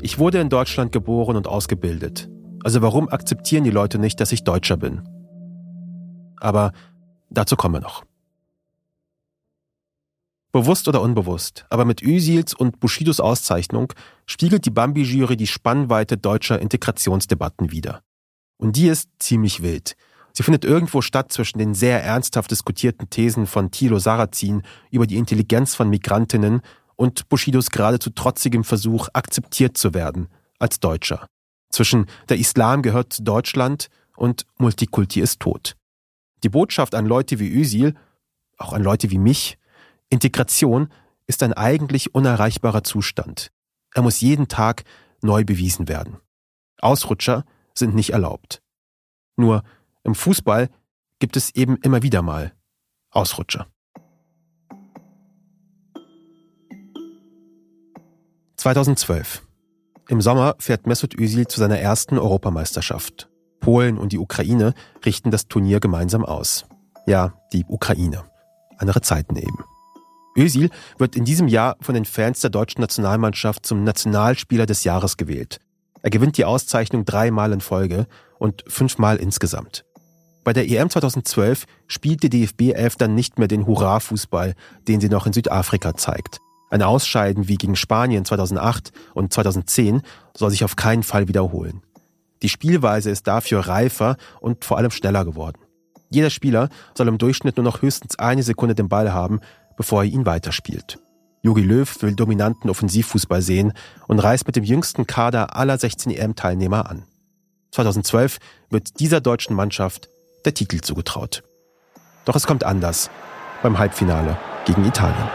Ich 0.00 0.18
wurde 0.18 0.40
in 0.40 0.48
Deutschland 0.48 0.92
geboren 0.92 1.36
und 1.36 1.46
ausgebildet. 1.46 2.30
Also 2.64 2.80
warum 2.82 3.08
akzeptieren 3.08 3.64
die 3.64 3.70
Leute 3.70 3.98
nicht, 3.98 4.20
dass 4.20 4.32
ich 4.32 4.44
Deutscher 4.44 4.76
bin? 4.76 5.02
Aber 6.38 6.72
dazu 7.30 7.56
kommen 7.56 7.74
wir 7.74 7.80
noch. 7.80 8.04
Bewusst 10.52 10.88
oder 10.88 11.00
unbewusst, 11.00 11.64
aber 11.70 11.84
mit 11.84 12.02
Üsils 12.02 12.54
und 12.54 12.80
Bushidos 12.80 13.20
Auszeichnung 13.20 13.92
spiegelt 14.26 14.66
die 14.66 14.70
Bambi-Jury 14.70 15.36
die 15.36 15.46
Spannweite 15.46 16.16
deutscher 16.16 16.60
Integrationsdebatten 16.60 17.70
wider. 17.70 18.02
Und 18.56 18.74
die 18.74 18.88
ist 18.88 19.08
ziemlich 19.20 19.62
wild. 19.62 19.94
Sie 20.32 20.42
findet 20.42 20.64
irgendwo 20.64 21.02
statt 21.02 21.32
zwischen 21.32 21.58
den 21.58 21.74
sehr 21.74 22.02
ernsthaft 22.02 22.50
diskutierten 22.50 23.10
Thesen 23.10 23.46
von 23.46 23.70
Thilo 23.70 23.98
Sarrazin 23.98 24.62
über 24.90 25.06
die 25.06 25.16
Intelligenz 25.16 25.74
von 25.74 25.88
Migrantinnen 25.88 26.62
und 26.96 27.28
Bushidos 27.28 27.70
geradezu 27.70 28.10
trotzigem 28.10 28.64
Versuch, 28.64 29.08
akzeptiert 29.12 29.78
zu 29.78 29.94
werden 29.94 30.28
als 30.58 30.80
Deutscher. 30.80 31.26
Zwischen 31.70 32.06
der 32.28 32.38
Islam 32.38 32.82
gehört 32.82 33.12
zu 33.12 33.22
Deutschland 33.22 33.88
und 34.16 34.46
Multikulti 34.58 35.20
ist 35.20 35.40
tot. 35.40 35.76
Die 36.42 36.48
Botschaft 36.48 36.94
an 36.94 37.06
Leute 37.06 37.38
wie 37.38 37.48
Üsil, 37.48 37.94
auch 38.58 38.72
an 38.72 38.82
Leute 38.82 39.10
wie 39.10 39.18
mich, 39.18 39.56
Integration 40.10 40.88
ist 41.28 41.42
ein 41.44 41.52
eigentlich 41.52 42.14
unerreichbarer 42.14 42.82
Zustand. 42.82 43.52
Er 43.94 44.02
muss 44.02 44.20
jeden 44.20 44.48
Tag 44.48 44.82
neu 45.22 45.44
bewiesen 45.44 45.88
werden. 45.88 46.18
Ausrutscher 46.80 47.44
sind 47.74 47.94
nicht 47.94 48.10
erlaubt. 48.10 48.60
Nur 49.36 49.62
im 50.02 50.16
Fußball 50.16 50.68
gibt 51.20 51.36
es 51.36 51.54
eben 51.54 51.76
immer 51.76 52.02
wieder 52.02 52.22
mal 52.22 52.52
Ausrutscher. 53.10 53.68
(2012) 58.56 59.46
Im 60.08 60.20
Sommer 60.20 60.56
fährt 60.58 60.86
Mesut 60.86 61.14
Özil 61.18 61.46
zu 61.46 61.60
seiner 61.60 61.78
ersten 61.78 62.18
Europameisterschaft. 62.18 63.30
Polen 63.60 63.96
und 63.96 64.12
die 64.12 64.18
Ukraine 64.18 64.74
richten 65.04 65.30
das 65.30 65.46
Turnier 65.46 65.78
gemeinsam 65.78 66.24
aus. 66.24 66.66
Ja, 67.06 67.34
die 67.52 67.64
Ukraine. 67.66 68.24
Andere 68.76 69.02
Zeiten 69.02 69.36
eben. 69.36 69.64
Özil 70.36 70.70
wird 70.98 71.16
in 71.16 71.24
diesem 71.24 71.48
Jahr 71.48 71.76
von 71.80 71.94
den 71.94 72.04
Fans 72.04 72.40
der 72.40 72.50
deutschen 72.50 72.80
Nationalmannschaft 72.80 73.66
zum 73.66 73.84
Nationalspieler 73.84 74.66
des 74.66 74.84
Jahres 74.84 75.16
gewählt. 75.16 75.58
Er 76.02 76.10
gewinnt 76.10 76.38
die 76.38 76.44
Auszeichnung 76.44 77.04
dreimal 77.04 77.52
in 77.52 77.60
Folge 77.60 78.06
und 78.38 78.64
fünfmal 78.66 79.16
insgesamt. 79.16 79.84
Bei 80.44 80.52
der 80.54 80.68
EM 80.68 80.88
2012 80.88 81.66
spielt 81.86 82.22
die 82.22 82.30
DFB 82.30 82.72
11 82.72 82.96
dann 82.96 83.14
nicht 83.14 83.38
mehr 83.38 83.48
den 83.48 83.66
Hurra-Fußball, 83.66 84.54
den 84.88 85.00
sie 85.00 85.10
noch 85.10 85.26
in 85.26 85.34
Südafrika 85.34 85.94
zeigt. 85.94 86.38
Ein 86.70 86.82
Ausscheiden 86.82 87.48
wie 87.48 87.56
gegen 87.56 87.76
Spanien 87.76 88.24
2008 88.24 88.92
und 89.12 89.32
2010 89.32 90.02
soll 90.36 90.50
sich 90.50 90.64
auf 90.64 90.76
keinen 90.76 91.02
Fall 91.02 91.28
wiederholen. 91.28 91.82
Die 92.42 92.48
Spielweise 92.48 93.10
ist 93.10 93.26
dafür 93.26 93.60
reifer 93.60 94.16
und 94.40 94.64
vor 94.64 94.78
allem 94.78 94.90
schneller 94.90 95.24
geworden. 95.24 95.60
Jeder 96.10 96.30
Spieler 96.30 96.70
soll 96.96 97.08
im 97.08 97.18
Durchschnitt 97.18 97.56
nur 97.56 97.64
noch 97.64 97.82
höchstens 97.82 98.18
eine 98.18 98.42
Sekunde 98.42 98.74
den 98.74 98.88
Ball 98.88 99.12
haben, 99.12 99.40
bevor 99.76 100.02
er 100.02 100.10
ihn 100.10 100.26
weiterspielt. 100.26 100.98
Jogi 101.42 101.62
Löw 101.62 102.02
will 102.02 102.14
dominanten 102.14 102.68
Offensivfußball 102.68 103.40
sehen 103.40 103.72
und 104.08 104.18
reist 104.18 104.46
mit 104.46 104.56
dem 104.56 104.64
jüngsten 104.64 105.06
Kader 105.06 105.56
aller 105.56 105.78
16 105.78 106.12
EM-Teilnehmer 106.12 106.90
an. 106.90 107.04
2012 107.72 108.38
wird 108.68 109.00
dieser 109.00 109.20
deutschen 109.20 109.56
Mannschaft 109.56 110.10
der 110.44 110.52
Titel 110.52 110.80
zugetraut. 110.80 111.42
Doch 112.26 112.36
es 112.36 112.46
kommt 112.46 112.64
anders 112.64 113.10
beim 113.62 113.78
Halbfinale 113.78 114.36
gegen 114.66 114.84
Italien. 114.84 115.28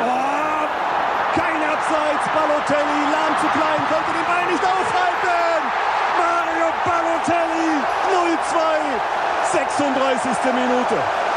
Oh, 0.00 0.66
kein 1.34 1.60
Abseits, 1.62 2.24
Balotelli, 2.32 3.00
lahm 3.12 3.36
zu 3.40 3.46
klein, 3.52 3.82
konnte 3.92 4.12
den 4.16 4.24
Ball 4.24 4.46
nicht 4.50 4.64
aufhalten. 4.64 5.62
Mario 6.16 6.72
Balotelli, 6.88 7.68
0-2, 8.48 9.52
36. 9.52 10.54
Minute. 10.54 11.33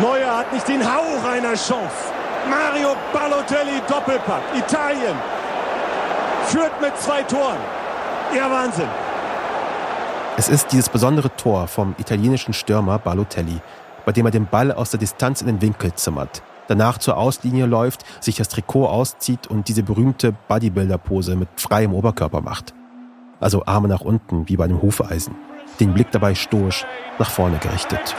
Neuer 0.00 0.38
hat 0.38 0.52
nicht 0.52 0.68
den 0.68 0.80
Hauch 0.84 1.24
einer 1.24 1.54
Chance. 1.54 2.12
Mario 2.48 2.94
Balotelli 3.12 3.80
Doppelpack. 3.88 4.42
Italien 4.56 5.16
führt 6.46 6.80
mit 6.80 6.96
zwei 6.98 7.22
Toren. 7.24 7.58
Ja, 8.34 8.48
Wahnsinn. 8.50 8.88
Es 10.36 10.48
ist 10.48 10.70
dieses 10.70 10.88
besondere 10.88 11.34
Tor 11.34 11.66
vom 11.66 11.96
italienischen 11.98 12.54
Stürmer 12.54 13.00
Balotelli, 13.00 13.60
bei 14.06 14.12
dem 14.12 14.26
er 14.26 14.30
den 14.30 14.46
Ball 14.46 14.70
aus 14.70 14.90
der 14.90 15.00
Distanz 15.00 15.40
in 15.40 15.48
den 15.48 15.60
Winkel 15.60 15.92
zimmert, 15.94 16.42
danach 16.68 16.98
zur 16.98 17.16
Auslinie 17.16 17.66
läuft, 17.66 18.04
sich 18.22 18.36
das 18.36 18.48
Trikot 18.48 18.86
auszieht 18.86 19.48
und 19.48 19.66
diese 19.66 19.82
berühmte 19.82 20.32
Bodybuilder-Pose 20.46 21.34
mit 21.34 21.48
freiem 21.56 21.92
Oberkörper 21.92 22.40
macht. 22.40 22.72
Also 23.40 23.66
Arme 23.66 23.88
nach 23.88 24.02
unten, 24.02 24.48
wie 24.48 24.56
bei 24.56 24.64
einem 24.64 24.80
Hufeisen. 24.80 25.34
Den 25.80 25.92
Blick 25.92 26.12
dabei 26.12 26.36
stoisch 26.36 26.86
nach 27.18 27.30
vorne 27.30 27.58
gerichtet. 27.58 28.14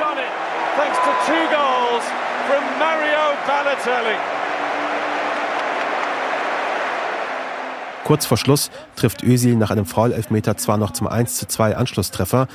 Kurz 8.03 8.25
vor 8.25 8.37
Schluss 8.37 8.71
trifft 8.95 9.23
Özil 9.23 9.55
nach 9.55 9.69
einem 9.69 9.85
Foul-Elfmeter 9.85 10.57
zwar 10.57 10.77
noch 10.77 10.91
zum 10.91 11.07
1:2 11.07 11.75
Anschlusstreffer, 11.75 12.47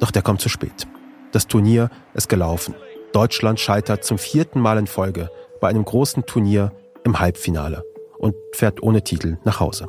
doch 0.00 0.10
der 0.10 0.22
kommt 0.22 0.40
zu 0.40 0.48
spät. 0.48 0.88
Das 1.32 1.46
Turnier 1.46 1.90
ist 2.14 2.28
gelaufen. 2.28 2.74
Deutschland 3.12 3.60
scheitert 3.60 4.04
zum 4.04 4.18
vierten 4.18 4.60
Mal 4.60 4.78
in 4.78 4.86
Folge 4.86 5.30
bei 5.60 5.68
einem 5.68 5.84
großen 5.84 6.26
Turnier 6.26 6.72
im 7.04 7.20
Halbfinale 7.20 7.84
und 8.18 8.34
fährt 8.52 8.82
ohne 8.82 9.02
Titel 9.02 9.38
nach 9.44 9.60
Hause. 9.60 9.88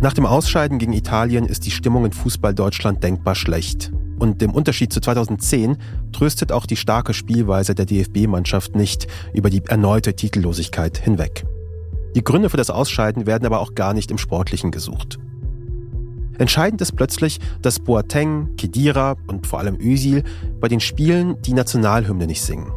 Nach 0.00 0.12
dem 0.12 0.26
Ausscheiden 0.26 0.78
gegen 0.78 0.92
Italien 0.92 1.44
ist 1.44 1.66
die 1.66 1.72
Stimmung 1.72 2.04
in 2.04 2.12
Fußball 2.12 2.54
Deutschland 2.54 3.02
denkbar 3.02 3.34
schlecht. 3.34 3.90
Und 4.20 4.40
im 4.44 4.52
Unterschied 4.52 4.92
zu 4.92 5.00
2010 5.00 5.76
tröstet 6.12 6.52
auch 6.52 6.66
die 6.66 6.76
starke 6.76 7.12
Spielweise 7.12 7.74
der 7.74 7.84
DFB-Mannschaft 7.84 8.76
nicht 8.76 9.08
über 9.34 9.50
die 9.50 9.64
erneute 9.66 10.14
Titellosigkeit 10.14 10.98
hinweg. 10.98 11.44
Die 12.14 12.22
Gründe 12.22 12.48
für 12.48 12.56
das 12.56 12.70
Ausscheiden 12.70 13.26
werden 13.26 13.44
aber 13.44 13.58
auch 13.58 13.74
gar 13.74 13.92
nicht 13.92 14.12
im 14.12 14.18
Sportlichen 14.18 14.70
gesucht. 14.70 15.18
Entscheidend 16.38 16.80
ist 16.80 16.94
plötzlich, 16.94 17.40
dass 17.60 17.80
Boateng, 17.80 18.54
Kedira 18.56 19.16
und 19.26 19.48
vor 19.48 19.58
allem 19.58 19.78
Özil 19.80 20.22
bei 20.60 20.68
den 20.68 20.78
Spielen 20.78 21.42
die 21.42 21.54
Nationalhymne 21.54 22.28
nicht 22.28 22.42
singen. 22.42 22.70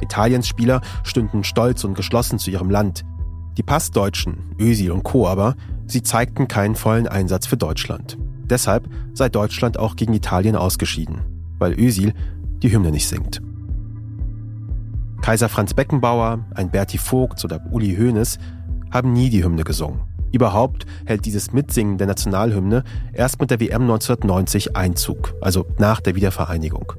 Italiens 0.00 0.48
Spieler 0.48 0.80
stünden 1.04 1.44
stolz 1.44 1.84
und 1.84 1.94
geschlossen 1.94 2.40
zu 2.40 2.50
ihrem 2.50 2.70
Land. 2.70 3.04
Die 3.56 3.62
Passdeutschen, 3.62 4.56
Özil 4.58 4.90
und 4.90 5.04
Co. 5.04 5.28
aber 5.28 5.54
Sie 5.86 6.02
zeigten 6.02 6.48
keinen 6.48 6.74
vollen 6.74 7.06
Einsatz 7.06 7.46
für 7.46 7.56
Deutschland. 7.56 8.18
Deshalb 8.44 8.88
sei 9.14 9.28
Deutschland 9.28 9.78
auch 9.78 9.96
gegen 9.96 10.14
Italien 10.14 10.56
ausgeschieden, 10.56 11.20
weil 11.58 11.78
Özil 11.78 12.12
die 12.62 12.72
Hymne 12.72 12.90
nicht 12.90 13.08
singt. 13.08 13.40
Kaiser 15.22 15.48
Franz 15.48 15.72
Beckenbauer, 15.72 16.44
ein 16.54 16.70
Berti 16.70 16.98
Vogts 16.98 17.44
oder 17.44 17.64
Uli 17.70 17.96
Hoeneß 17.96 18.38
haben 18.90 19.12
nie 19.12 19.30
die 19.30 19.42
Hymne 19.42 19.64
gesungen. 19.64 20.00
Überhaupt 20.32 20.84
hält 21.06 21.24
dieses 21.26 21.52
Mitsingen 21.52 21.96
der 21.96 22.08
Nationalhymne 22.08 22.82
erst 23.12 23.40
mit 23.40 23.50
der 23.50 23.60
WM 23.60 23.82
1990 23.82 24.76
Einzug, 24.76 25.32
also 25.40 25.64
nach 25.78 26.00
der 26.00 26.16
Wiedervereinigung. 26.16 26.92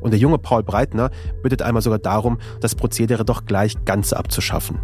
Und 0.00 0.10
der 0.10 0.18
junge 0.18 0.38
Paul 0.38 0.62
Breitner 0.62 1.10
bittet 1.42 1.62
einmal 1.62 1.82
sogar 1.82 2.00
darum, 2.00 2.38
das 2.60 2.74
Prozedere 2.74 3.24
doch 3.24 3.44
gleich 3.44 3.84
ganz 3.84 4.12
abzuschaffen. 4.12 4.78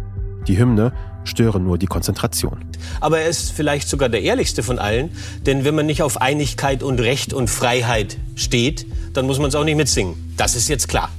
Die 0.47 0.57
Hymne 0.57 0.93
störe 1.25 1.59
nur 1.59 1.77
die 1.77 1.87
Konzentration. 1.87 2.57
Aber 3.01 3.19
er 3.19 3.29
ist 3.29 3.51
vielleicht 3.51 3.89
sogar 3.89 4.09
der 4.09 4.21
ehrlichste 4.21 4.63
von 4.63 4.79
allen, 4.79 5.09
denn 5.45 5.65
wenn 5.65 5.75
man 5.75 5.85
nicht 5.85 6.01
auf 6.01 6.21
Einigkeit 6.21 6.83
und 6.83 6.99
Recht 6.99 7.33
und 7.33 7.49
Freiheit 7.49 8.17
steht, 8.35 8.85
dann 9.13 9.25
muss 9.25 9.39
man 9.39 9.49
es 9.49 9.55
auch 9.55 9.65
nicht 9.65 9.75
mitsingen. 9.75 10.15
Das 10.37 10.55
ist 10.55 10.69
jetzt 10.69 10.87
klar. 10.87 11.09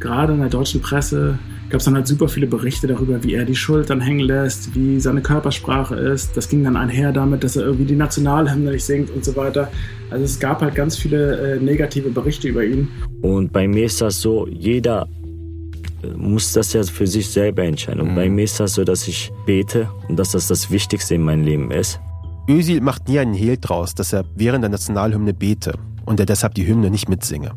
Gerade 0.00 0.32
in 0.32 0.40
der 0.40 0.48
deutschen 0.48 0.80
Presse 0.80 1.38
gab 1.70 1.80
es 1.80 1.84
dann 1.84 1.96
halt 1.96 2.06
super 2.06 2.28
viele 2.28 2.46
Berichte 2.46 2.86
darüber, 2.86 3.22
wie 3.24 3.34
er 3.34 3.44
die 3.44 3.56
Schultern 3.56 4.00
hängen 4.00 4.20
lässt, 4.20 4.74
wie 4.74 5.00
seine 5.00 5.20
Körpersprache 5.20 5.96
ist. 5.96 6.36
Das 6.36 6.48
ging 6.48 6.64
dann 6.64 6.76
einher 6.76 7.12
damit, 7.12 7.44
dass 7.44 7.56
er 7.56 7.64
irgendwie 7.64 7.84
die 7.84 7.96
Nationalhymne 7.96 8.70
nicht 8.70 8.84
singt 8.84 9.10
und 9.10 9.24
so 9.24 9.34
weiter. 9.36 9.70
Also 10.10 10.24
es 10.24 10.38
gab 10.38 10.62
halt 10.62 10.74
ganz 10.74 10.96
viele 10.96 11.56
äh, 11.56 11.60
negative 11.60 12.10
Berichte 12.10 12.48
über 12.48 12.64
ihn. 12.64 12.88
Und 13.22 13.52
bei 13.52 13.66
mir 13.66 13.84
ist 13.84 14.00
das 14.00 14.20
so, 14.20 14.46
jeder 14.46 15.08
muss 16.16 16.52
das 16.52 16.72
ja 16.72 16.82
für 16.82 17.06
sich 17.06 17.28
selber 17.28 17.64
entscheiden. 17.64 18.00
Und 18.00 18.10
mhm. 18.12 18.14
bei 18.14 18.28
mir 18.28 18.44
ist 18.44 18.60
das 18.60 18.74
so, 18.74 18.84
dass 18.84 19.08
ich 19.08 19.30
bete 19.46 19.88
und 20.08 20.18
dass 20.18 20.32
das 20.32 20.48
das 20.48 20.70
Wichtigste 20.70 21.14
in 21.14 21.22
meinem 21.22 21.44
Leben 21.44 21.70
ist. 21.70 22.00
Özil 22.48 22.80
macht 22.80 23.08
nie 23.08 23.18
einen 23.18 23.34
Hehl 23.34 23.58
draus, 23.60 23.94
dass 23.94 24.12
er 24.12 24.24
während 24.34 24.62
der 24.62 24.70
Nationalhymne 24.70 25.34
bete 25.34 25.74
und 26.06 26.18
er 26.18 26.26
deshalb 26.26 26.54
die 26.54 26.66
Hymne 26.66 26.90
nicht 26.90 27.08
mitsinge. 27.08 27.52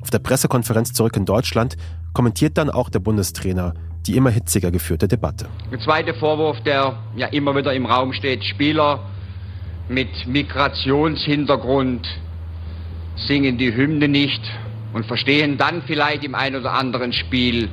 Auf 0.00 0.10
der 0.10 0.18
Pressekonferenz 0.18 0.92
zurück 0.92 1.16
in 1.16 1.26
Deutschland 1.26 1.76
kommentiert 2.14 2.56
dann 2.56 2.70
auch 2.70 2.88
der 2.88 3.00
Bundestrainer 3.00 3.74
die 4.06 4.16
immer 4.16 4.30
hitziger 4.30 4.70
geführte 4.70 5.08
Debatte. 5.08 5.46
Der 5.70 5.78
zweite 5.80 6.14
Vorwurf, 6.14 6.60
der 6.62 6.98
ja 7.16 7.26
immer 7.28 7.54
wieder 7.54 7.72
im 7.74 7.86
Raum 7.86 8.12
steht, 8.12 8.44
Spieler 8.44 9.00
mit 9.88 10.08
Migrationshintergrund 10.26 12.06
singen 13.28 13.58
die 13.58 13.74
Hymne 13.74 14.08
nicht 14.08 14.40
und 14.92 15.04
verstehen 15.06 15.58
dann 15.58 15.82
vielleicht 15.86 16.24
im 16.24 16.34
ein 16.34 16.56
oder 16.56 16.72
anderen 16.72 17.12
Spiel 17.12 17.68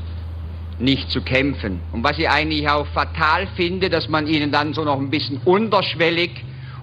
nicht 0.80 1.10
zu 1.10 1.22
kämpfen. 1.22 1.80
Und 1.92 2.04
was 2.04 2.18
ich 2.18 2.30
eigentlich 2.30 2.70
auch 2.70 2.86
fatal 2.88 3.48
finde, 3.56 3.90
dass 3.90 4.08
man 4.10 4.28
ihnen 4.28 4.52
dann 4.52 4.74
so 4.74 4.84
noch 4.84 5.00
ein 5.00 5.10
bisschen 5.10 5.40
unterschwellig, 5.44 6.32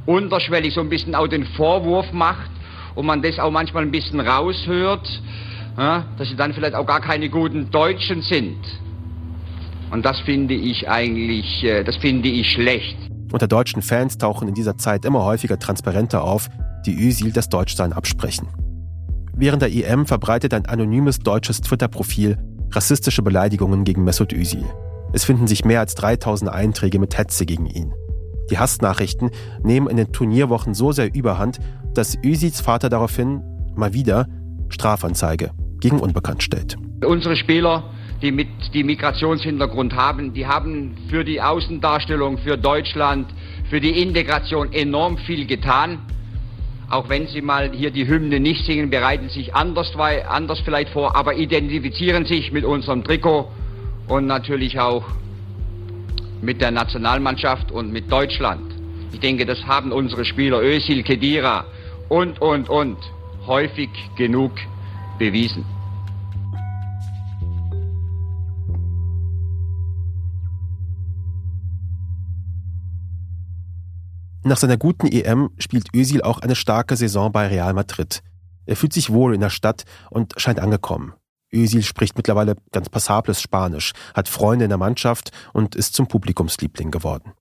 unterschwellig 0.07 0.75
so 0.75 0.81
ein 0.81 0.89
bisschen 0.89 1.15
auch 1.15 1.29
den 1.29 1.45
Vorwurf 1.45 2.13
macht 2.13 2.51
und 2.95 3.07
man 3.07 3.23
das 3.23 3.39
auch 3.39 3.51
manchmal 3.51 3.85
ein 3.85 3.91
bisschen 3.91 4.21
raushört, 4.21 5.09
ja, 5.77 6.05
dass 6.19 6.29
sie 6.29 6.37
dann 6.37 6.53
vielleicht 6.53 6.75
auch 6.75 6.87
gar 6.87 7.01
keine 7.01 7.29
guten 7.29 7.71
Deutschen 7.71 8.23
sind. 8.23 8.59
Und 9.91 10.05
das 10.05 10.19
finde 10.21 10.55
ich 10.55 10.89
eigentlich, 10.89 11.63
äh, 11.63 11.85
das 11.85 11.97
finde 11.97 12.29
ich 12.29 12.51
schlecht. 12.51 12.97
Unter 13.33 13.49
deutschen 13.49 13.83
Fans 13.83 14.19
tauchen 14.19 14.49
in 14.49 14.55
dieser 14.55 14.77
Zeit 14.77 15.05
immer 15.05 15.25
häufiger 15.25 15.59
Transparente 15.59 16.21
auf, 16.21 16.49
die 16.87 16.95
Özil 16.95 17.33
das 17.33 17.49
Deutschsein 17.49 17.93
absprechen. 17.93 18.49
Während 19.37 19.63
der 19.63 19.73
EM 19.73 20.07
verbreitet 20.07 20.55
ein 20.55 20.67
anonymes 20.67 21.19
deutsches 21.19 21.61
Twitter-Profil 21.61 22.39
rassistische 22.71 23.23
Beleidigungen 23.23 23.85
gegen 23.85 24.05
Mesut 24.05 24.33
Özil. 24.33 24.65
Es 25.13 25.25
finden 25.25 25.47
sich 25.47 25.65
mehr 25.65 25.81
als 25.81 25.95
3000 25.95 26.51
Einträge 26.51 26.99
mit 26.99 27.17
Hetze 27.17 27.47
gegen 27.47 27.67
ihn. 27.67 27.95
Die 28.51 28.59
Hassnachrichten 28.59 29.31
nehmen 29.63 29.89
in 29.89 29.97
den 29.97 30.13
Turnierwochen 30.13 30.75
so 30.75 30.93
sehr 30.93 31.15
überhand, 31.15 31.61
dass 31.95 32.19
Özils 32.25 32.61
Vater 32.61 32.89
daraufhin 32.89 33.43
mal 33.75 33.95
wieder 33.95 34.27
Strafanzeige 34.69 35.53
gegen 35.81 36.01
Unbekannt 36.01 36.43
stellt. 36.43 36.77
Unsere 37.05 37.37
Spieler, 37.37 37.85
die 38.23 38.33
mit 38.33 38.49
die 38.73 38.85
Migrationshintergrund 38.85 39.95
haben, 39.95 40.35
die 40.35 40.47
haben 40.47 40.97
für 41.09 41.25
die 41.25 41.41
Außendarstellung, 41.41 42.39
für 42.39 42.57
Deutschland, 42.57 43.27
für 43.71 43.81
die 43.81 44.03
Integration 44.03 44.73
enorm 44.73 45.19
viel 45.19 45.47
getan 45.47 45.99
auch 46.91 47.09
wenn 47.09 47.27
Sie 47.27 47.41
mal 47.41 47.71
hier 47.73 47.91
die 47.91 48.07
Hymne 48.07 48.41
nicht 48.41 48.65
singen, 48.67 48.91
bereiten 48.91 49.29
sich 49.29 49.55
anders, 49.55 49.93
anders 49.97 50.61
vielleicht 50.61 50.91
vor, 50.91 51.17
aber 51.17 51.35
identifizieren 51.35 52.25
sich 52.25 52.53
mit 52.53 52.65
unserem 52.65 53.05
Trikot 53.05 53.51
und 54.09 54.27
natürlich 54.27 54.79
auch 54.79 55.05
mit 56.43 56.61
der 56.61 56.71
Nationalmannschaft 56.71 57.73
und 57.73 57.93
mit 57.93 58.11
Deutschland. 58.11 58.75
Ich 59.13 59.21
denke, 59.21 59.47
das 59.47 59.65
haben 59.65 59.93
unsere 59.93 60.25
Spieler 60.25 60.61
Özil, 60.61 61.03
Kedira 61.03 61.65
und, 62.09 62.41
und, 62.41 62.69
und 62.69 62.99
häufig 63.47 63.91
genug 64.17 64.53
bewiesen. 65.19 65.74
Nach 74.47 74.59
seiner 74.59 74.77
guten 74.77 75.07
EM 75.07 75.49
spielt 75.57 75.95
Özil 75.97 76.21
auch 76.21 76.39
eine 76.39 76.55
starke 76.55 76.97
Saison 76.97 77.33
bei 77.33 77.47
Real 77.47 77.73
Madrid. 77.73 78.23
Er 78.67 78.77
fühlt 78.77 78.93
sich 78.93 79.09
wohl 79.11 79.35
in 79.35 79.41
der 79.41 79.49
Stadt 79.49 79.85
und 80.11 80.35
scheint 80.37 80.61
angekommen. 80.61 81.15
Özil 81.51 81.83
spricht 81.83 82.15
mittlerweile 82.19 82.57
ganz 82.71 82.91
passables 82.91 83.41
Spanisch, 83.41 83.95
hat 84.13 84.29
Freunde 84.29 84.67
in 84.67 84.69
der 84.69 84.77
Mannschaft 84.77 85.31
und 85.55 85.75
ist 85.75 85.95
zum 85.95 86.09
Publikumsliebling 86.09 86.91
geworden. 86.91 87.33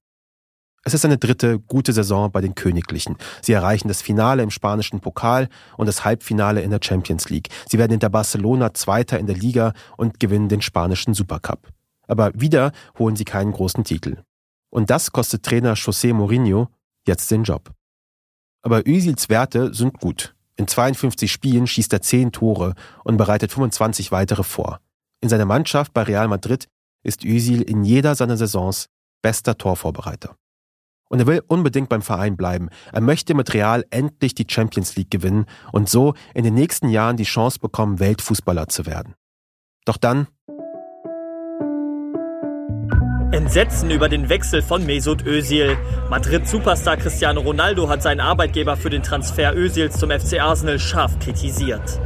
Es 0.86 0.94
ist 0.94 1.04
eine 1.04 1.18
dritte 1.18 1.60
gute 1.60 1.92
Saison 1.92 2.32
bei 2.32 2.40
den 2.40 2.56
Königlichen. 2.56 3.18
Sie 3.42 3.52
erreichen 3.52 3.90
das 3.90 4.02
Finale 4.02 4.42
im 4.42 4.50
spanischen 4.50 5.02
Pokal 5.02 5.50
und 5.76 5.88
das 5.88 6.06
Halbfinale 6.06 6.62
in 6.62 6.72
der 6.72 6.80
Champions 6.82 7.30
League. 7.30 7.50
Sie 7.68 7.80
werden 7.80 7.92
hinter 7.92 8.10
Barcelona 8.10 8.74
Zweiter 8.74 9.20
in 9.20 9.28
der 9.28 9.36
Liga 9.36 9.74
und 9.98 10.22
gewinnen 10.22 10.48
den 10.48 10.62
spanischen 10.62 11.14
Supercup. 11.14 11.68
Aber 12.08 12.32
wieder 12.34 12.72
holen 12.98 13.18
sie 13.18 13.26
keinen 13.26 13.52
großen 13.52 13.84
Titel. 13.84 14.24
Und 14.70 14.90
das 14.90 15.12
kostet 15.12 15.44
Trainer 15.44 15.76
José 15.76 16.14
Mourinho 16.14 16.70
jetzt 17.08 17.30
den 17.32 17.44
Job. 17.44 17.72
Aber 18.62 18.88
Özils 18.88 19.30
Werte 19.30 19.74
sind 19.74 20.00
gut. 20.00 20.36
In 20.56 20.68
52 20.68 21.32
Spielen 21.32 21.68
schießt 21.68 21.92
er 21.94 22.02
10 22.02 22.32
Tore 22.32 22.76
und 23.04 23.18
bereitet 23.18 23.52
25 23.52 24.12
weitere 24.12 24.44
vor. 24.44 24.80
In 25.22 25.30
seiner 25.30 25.46
Mannschaft 25.46 25.94
bei 25.94 26.04
Real 26.04 26.28
Madrid 26.28 26.68
ist 27.04 27.26
Özil 27.26 27.62
in 27.62 27.84
jeder 27.84 28.16
seiner 28.16 28.38
Saisons 28.38 28.88
bester 29.22 29.58
Torvorbereiter. 29.58 30.36
Und 31.10 31.20
er 31.20 31.28
will 31.28 31.44
unbedingt 31.48 31.90
beim 31.90 32.02
Verein 32.02 32.38
bleiben. 32.38 32.70
Er 32.92 33.02
möchte 33.02 33.36
mit 33.36 33.54
Real 33.54 33.86
endlich 33.90 34.34
die 34.36 34.48
Champions 34.50 34.96
League 34.96 35.12
gewinnen 35.12 35.46
und 35.72 35.90
so 35.90 36.16
in 36.34 36.44
den 36.44 36.54
nächsten 36.54 36.90
Jahren 36.90 37.18
die 37.18 37.24
Chance 37.24 37.60
bekommen, 37.60 38.00
Weltfußballer 38.00 38.68
zu 38.68 38.86
werden. 38.86 39.14
Doch 39.86 39.98
dann 39.98 40.28
Entsetzen 43.34 43.90
über 43.90 44.10
den 44.10 44.30
Wechsel 44.30 44.62
von 44.62 44.86
Mesut 44.86 45.26
Özil. 45.26 45.76
Madrid-Superstar 46.08 46.98
Cristiano 46.98 47.42
Ronaldo 47.42 47.90
hat 47.90 48.04
seinen 48.04 48.20
Arbeitgeber 48.20 48.78
für 48.78 48.92
den 48.92 49.02
Transfer 49.02 49.56
Özils 49.56 49.98
zum 49.98 50.12
FC 50.12 50.40
Arsenal 50.40 50.78
scharf 50.78 51.18
kritisiert. 51.18 52.00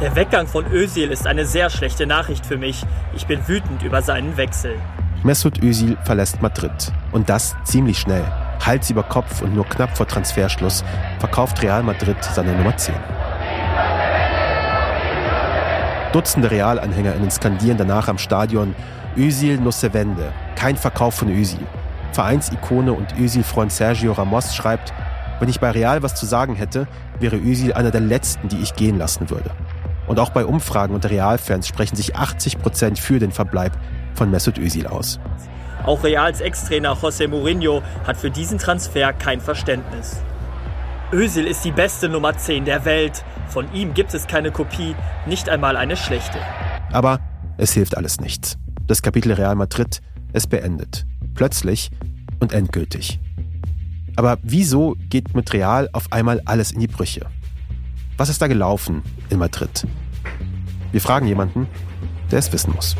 Der 0.00 0.16
Weggang 0.16 0.48
von 0.48 0.66
Özil 0.72 1.12
ist 1.12 1.28
eine 1.28 1.46
sehr 1.46 1.70
schlechte 1.70 2.08
Nachricht 2.08 2.44
für 2.44 2.56
mich. 2.56 2.82
Ich 3.14 3.28
bin 3.28 3.46
wütend 3.46 3.84
über 3.84 4.02
seinen 4.02 4.36
Wechsel. 4.36 4.74
Mesut 5.22 5.62
Özil 5.62 5.96
verlässt 6.02 6.42
Madrid. 6.42 6.72
Und 7.12 7.28
das 7.28 7.54
ziemlich 7.62 8.00
schnell. 8.00 8.24
Hals 8.66 8.90
über 8.90 9.04
Kopf 9.04 9.42
und 9.42 9.54
nur 9.54 9.66
knapp 9.66 9.96
vor 9.96 10.08
Transferschluss 10.08 10.82
verkauft 11.20 11.62
Real 11.62 11.84
Madrid 11.84 12.16
seine 12.20 12.50
Nummer 12.50 12.76
10. 12.76 12.96
Dutzende 16.12 16.50
Realanhängerinnen 16.50 17.30
skandieren 17.30 17.78
danach 17.78 18.08
am 18.08 18.18
Stadion 18.18 18.74
Özil 19.16 19.60
no 19.60 19.70
se 19.70 19.92
vende, 19.92 20.32
kein 20.56 20.76
Verkauf 20.76 21.14
von 21.14 21.28
Özil. 21.28 21.66
Vereinsikone 22.12 22.92
und 22.92 23.18
Özil-Freund 23.18 23.72
Sergio 23.72 24.12
Ramos 24.12 24.54
schreibt, 24.54 24.92
wenn 25.38 25.48
ich 25.48 25.60
bei 25.60 25.70
Real 25.70 26.02
was 26.02 26.14
zu 26.14 26.26
sagen 26.26 26.54
hätte, 26.54 26.86
wäre 27.18 27.36
Özil 27.36 27.72
einer 27.72 27.90
der 27.90 28.00
letzten, 28.00 28.48
die 28.48 28.58
ich 28.58 28.74
gehen 28.74 28.98
lassen 28.98 29.28
würde. 29.30 29.50
Und 30.06 30.18
auch 30.18 30.30
bei 30.30 30.44
Umfragen 30.44 30.94
unter 30.94 31.10
Realfans 31.10 31.66
sprechen 31.66 31.96
sich 31.96 32.16
80 32.16 32.58
Prozent 32.58 32.98
für 32.98 33.18
den 33.18 33.32
Verbleib 33.32 33.72
von 34.14 34.30
Mesut 34.30 34.58
Özil 34.58 34.86
aus. 34.86 35.18
Auch 35.84 36.04
Reals 36.04 36.40
Ex-Trainer 36.40 36.94
José 36.94 37.28
Mourinho 37.28 37.82
hat 38.06 38.16
für 38.16 38.30
diesen 38.30 38.58
Transfer 38.58 39.12
kein 39.12 39.40
Verständnis. 39.40 40.20
Özil 41.12 41.46
ist 41.46 41.64
die 41.64 41.72
beste 41.72 42.08
Nummer 42.08 42.36
10 42.36 42.64
der 42.64 42.84
Welt. 42.84 43.24
Von 43.48 43.72
ihm 43.72 43.94
gibt 43.94 44.12
es 44.14 44.26
keine 44.26 44.50
Kopie, 44.50 44.96
nicht 45.26 45.48
einmal 45.48 45.76
eine 45.76 45.96
schlechte. 45.96 46.38
Aber 46.92 47.20
es 47.58 47.72
hilft 47.72 47.96
alles 47.96 48.20
nichts. 48.20 48.58
Das 48.86 49.02
Kapitel 49.02 49.32
Real 49.32 49.56
Madrid 49.56 50.00
ist 50.32 50.48
beendet. 50.48 51.06
Plötzlich 51.34 51.90
und 52.38 52.52
endgültig. 52.52 53.18
Aber 54.14 54.38
wieso 54.42 54.94
geht 55.10 55.34
mit 55.34 55.52
Real 55.52 55.88
auf 55.92 56.12
einmal 56.12 56.40
alles 56.44 56.70
in 56.70 56.78
die 56.78 56.86
Brüche? 56.86 57.26
Was 58.16 58.28
ist 58.28 58.40
da 58.40 58.46
gelaufen 58.46 59.02
in 59.28 59.40
Madrid? 59.40 59.84
Wir 60.92 61.00
fragen 61.00 61.26
jemanden, 61.26 61.66
der 62.30 62.38
es 62.38 62.52
wissen 62.52 62.72
muss. 62.74 62.94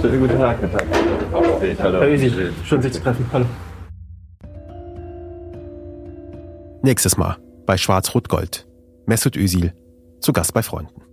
Schönen 0.00 0.20
guten 0.20 0.38
Tag, 0.38 0.60
Herr 0.60 0.72
Tag. 0.72 0.86
Hallo. 1.32 1.60
Herr 1.60 2.10
schön 2.64 2.82
sich 2.82 2.92
zu 2.92 3.00
treffen. 3.00 3.24
Hallo. 3.32 3.46
Nächstes 6.82 7.16
Mal 7.16 7.36
bei 7.64 7.76
Schwarz-Rot-Gold. 7.76 8.66
Mesut 9.06 9.36
Özil 9.36 9.72
zu 10.20 10.32
Gast 10.32 10.52
bei 10.52 10.62
Freunden. 10.62 11.03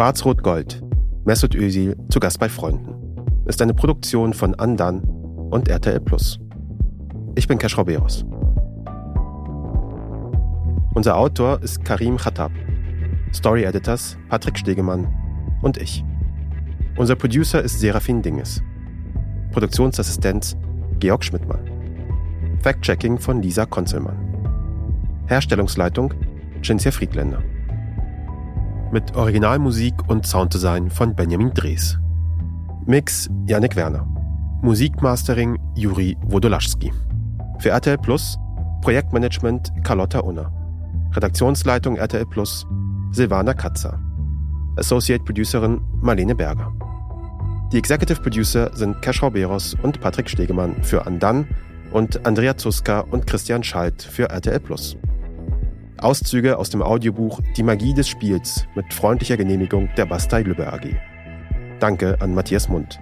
Schwarz-Rot-Gold. 0.00 0.80
Mesut 1.26 1.54
Özil 1.54 1.94
zu 2.08 2.20
Gast 2.20 2.40
bei 2.40 2.48
Freunden. 2.48 2.94
Ist 3.44 3.60
eine 3.60 3.74
Produktion 3.74 4.32
von 4.32 4.54
Andan 4.54 5.02
und 5.50 5.68
RTL. 5.68 6.00
Ich 7.34 7.46
bin 7.46 7.58
Kesh 7.58 7.76
Roberos. 7.76 8.24
Unser 10.94 11.18
Autor 11.18 11.62
ist 11.62 11.84
Karim 11.84 12.16
Khattab. 12.16 12.50
Story 13.34 13.64
Editors 13.64 14.16
Patrick 14.30 14.56
Stegemann 14.56 15.06
und 15.60 15.76
ich. 15.76 16.02
Unser 16.96 17.14
Producer 17.14 17.60
ist 17.60 17.78
Serafin 17.78 18.22
Dinges. 18.22 18.62
Produktionsassistenz 19.52 20.56
Georg 20.98 21.22
Schmidtmann. 21.22 21.60
Fact-Checking 22.62 23.18
von 23.18 23.42
Lisa 23.42 23.66
Konzelmann. 23.66 24.16
Herstellungsleitung 25.26 26.14
Cinzia 26.62 26.90
Friedländer 26.90 27.42
mit 28.92 29.16
Originalmusik 29.16 29.94
und 30.08 30.26
Sounddesign 30.26 30.90
von 30.90 31.14
Benjamin 31.14 31.52
Drees. 31.54 31.98
Mix 32.86 33.28
Janik 33.46 33.76
Werner. 33.76 34.06
Musikmastering 34.62 35.58
Juri 35.76 36.16
Wodolaschski. 36.22 36.92
Für 37.58 37.70
RTL 37.70 37.98
Plus 37.98 38.36
Projektmanagement 38.82 39.70
Carlotta 39.84 40.20
Unner. 40.20 40.52
Redaktionsleitung 41.12 41.96
RTL 41.96 42.26
Plus 42.26 42.66
Silvana 43.12 43.54
Katzer. 43.54 44.00
Associate 44.76 45.22
Producerin 45.24 45.80
Marlene 46.00 46.34
Berger. 46.34 46.72
Die 47.72 47.78
Executive 47.78 48.20
Producer 48.20 48.74
sind 48.74 49.00
Cash 49.02 49.20
Beros 49.20 49.76
und 49.82 50.00
Patrick 50.00 50.28
Stegemann 50.28 50.82
für 50.82 51.06
Andan 51.06 51.46
und 51.92 52.26
Andrea 52.26 52.56
Zuska 52.56 53.00
und 53.00 53.26
Christian 53.26 53.62
Schalt 53.62 54.02
für 54.02 54.28
RTL 54.28 54.60
Plus. 54.60 54.96
Auszüge 56.02 56.58
aus 56.58 56.70
dem 56.70 56.82
Audiobuch 56.82 57.40
Die 57.56 57.62
Magie 57.62 57.94
des 57.94 58.08
Spiels 58.08 58.66
mit 58.74 58.92
freundlicher 58.92 59.36
Genehmigung 59.36 59.88
der 59.96 60.06
Bastei 60.06 60.42
Lübbe 60.42 60.72
AG. 60.72 60.96
Danke 61.78 62.16
an 62.20 62.34
Matthias 62.34 62.68
Mund. 62.68 62.98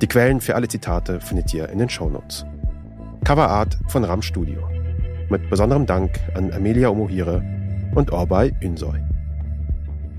Die 0.00 0.06
Quellen 0.06 0.40
für 0.40 0.54
alle 0.54 0.68
Zitate 0.68 1.20
findet 1.20 1.52
ihr 1.54 1.68
in 1.68 1.78
den 1.78 1.88
Shownotes. 1.88 2.44
Coverart 3.24 3.78
von 3.88 4.04
Ram 4.04 4.22
Studio. 4.22 4.60
Mit 5.28 5.48
besonderem 5.48 5.86
Dank 5.86 6.18
an 6.34 6.52
Amelia 6.52 6.88
Omohire 6.88 7.42
und 7.94 8.10
Orbay 8.10 8.52
Ünsoy. 8.62 9.00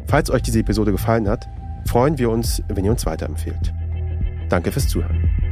Falls 0.08 0.30
euch 0.30 0.42
diese 0.42 0.60
Episode 0.60 0.92
gefallen 0.92 1.28
hat, 1.28 1.48
freuen 1.86 2.18
wir 2.18 2.30
uns, 2.30 2.62
wenn 2.70 2.86
ihr 2.86 2.92
uns 2.92 3.06
weiterempfehlt. 3.06 3.74
Danke 4.50 4.72
fürs 4.72 4.88
Zuhören. 4.88 5.43